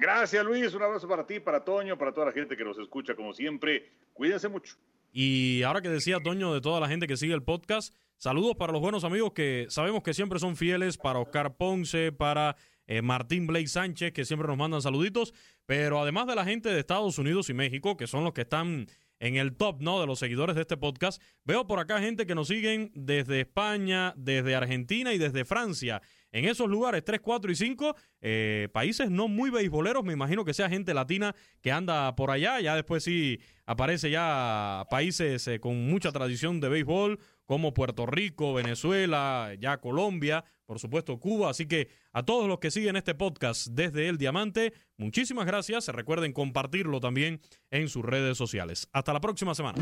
Gracias, 0.00 0.44
Luis. 0.44 0.72
Un 0.74 0.82
abrazo 0.82 1.08
para 1.08 1.26
ti, 1.26 1.40
para 1.40 1.64
Toño, 1.64 1.98
para 1.98 2.12
toda 2.12 2.26
la 2.26 2.32
gente 2.32 2.56
que 2.56 2.64
nos 2.64 2.78
escucha, 2.78 3.16
como 3.16 3.32
siempre. 3.32 3.90
Cuídense 4.12 4.48
mucho. 4.48 4.76
Y 5.12 5.62
ahora 5.62 5.80
que 5.80 5.88
decía 5.88 6.20
Toño 6.20 6.54
de 6.54 6.60
toda 6.60 6.78
la 6.78 6.88
gente 6.88 7.08
que 7.08 7.16
sigue 7.16 7.34
el 7.34 7.42
podcast, 7.42 7.94
saludos 8.16 8.54
para 8.56 8.72
los 8.72 8.80
buenos 8.80 9.02
amigos 9.02 9.32
que 9.32 9.66
sabemos 9.70 10.02
que 10.04 10.14
siempre 10.14 10.38
son 10.38 10.56
fieles, 10.56 10.98
para 10.98 11.18
Oscar 11.18 11.56
Ponce, 11.56 12.12
para 12.12 12.56
eh, 12.86 13.02
Martín 13.02 13.46
Blake 13.48 13.66
Sánchez, 13.66 14.12
que 14.12 14.24
siempre 14.24 14.46
nos 14.46 14.56
mandan 14.56 14.82
saluditos, 14.82 15.34
pero 15.66 16.00
además 16.00 16.26
de 16.28 16.36
la 16.36 16.44
gente 16.44 16.68
de 16.68 16.78
Estados 16.78 17.18
Unidos 17.18 17.50
y 17.50 17.54
México, 17.54 17.96
que 17.96 18.06
son 18.06 18.22
los 18.22 18.32
que 18.32 18.42
están 18.42 18.86
en 19.20 19.36
el 19.36 19.56
top 19.56 19.80
¿no? 19.80 20.00
de 20.00 20.06
los 20.06 20.18
seguidores 20.18 20.54
de 20.54 20.62
este 20.62 20.76
podcast. 20.76 21.20
Veo 21.44 21.66
por 21.66 21.80
acá 21.80 22.00
gente 22.00 22.26
que 22.26 22.34
nos 22.34 22.48
siguen 22.48 22.92
desde 22.94 23.40
España, 23.40 24.14
desde 24.16 24.54
Argentina 24.54 25.12
y 25.12 25.18
desde 25.18 25.44
Francia. 25.44 26.02
En 26.32 26.44
esos 26.44 26.68
lugares, 26.68 27.04
3, 27.04 27.20
4 27.20 27.50
y 27.50 27.56
5, 27.56 27.96
eh, 28.20 28.68
países 28.72 29.10
no 29.10 29.28
muy 29.28 29.50
beisboleros, 29.50 30.04
me 30.04 30.12
imagino 30.12 30.44
que 30.44 30.52
sea 30.52 30.68
gente 30.68 30.92
latina 30.92 31.34
que 31.62 31.72
anda 31.72 32.14
por 32.16 32.30
allá. 32.30 32.60
Ya 32.60 32.74
después 32.74 33.04
sí 33.04 33.40
aparece 33.64 34.10
ya 34.10 34.86
países 34.90 35.46
eh, 35.48 35.60
con 35.60 35.88
mucha 35.88 36.12
tradición 36.12 36.60
de 36.60 36.68
béisbol, 36.68 37.18
como 37.46 37.72
Puerto 37.72 38.04
Rico, 38.04 38.52
Venezuela, 38.52 39.52
ya 39.58 39.80
Colombia, 39.80 40.44
por 40.66 40.78
supuesto 40.78 41.18
Cuba. 41.18 41.48
Así 41.50 41.66
que 41.66 41.88
a 42.12 42.22
todos 42.22 42.46
los 42.46 42.58
que 42.58 42.70
siguen 42.70 42.96
este 42.96 43.14
podcast 43.14 43.68
desde 43.68 44.08
El 44.08 44.18
Diamante, 44.18 44.74
muchísimas 44.98 45.46
gracias. 45.46 45.88
Recuerden 45.88 46.34
compartirlo 46.34 47.00
también 47.00 47.40
en 47.70 47.88
sus 47.88 48.04
redes 48.04 48.36
sociales. 48.36 48.88
Hasta 48.92 49.14
la 49.14 49.20
próxima 49.20 49.54
semana. 49.54 49.78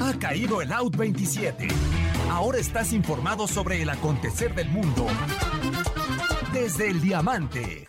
Ha 0.00 0.18
caído 0.18 0.60
el 0.60 0.72
Out 0.72 0.96
27. 0.96 1.68
Ahora 2.30 2.58
estás 2.58 2.92
informado 2.92 3.48
sobre 3.48 3.82
el 3.82 3.90
acontecer 3.90 4.54
del 4.54 4.68
mundo 4.68 5.06
desde 6.52 6.90
El 6.90 7.00
Diamante. 7.00 7.88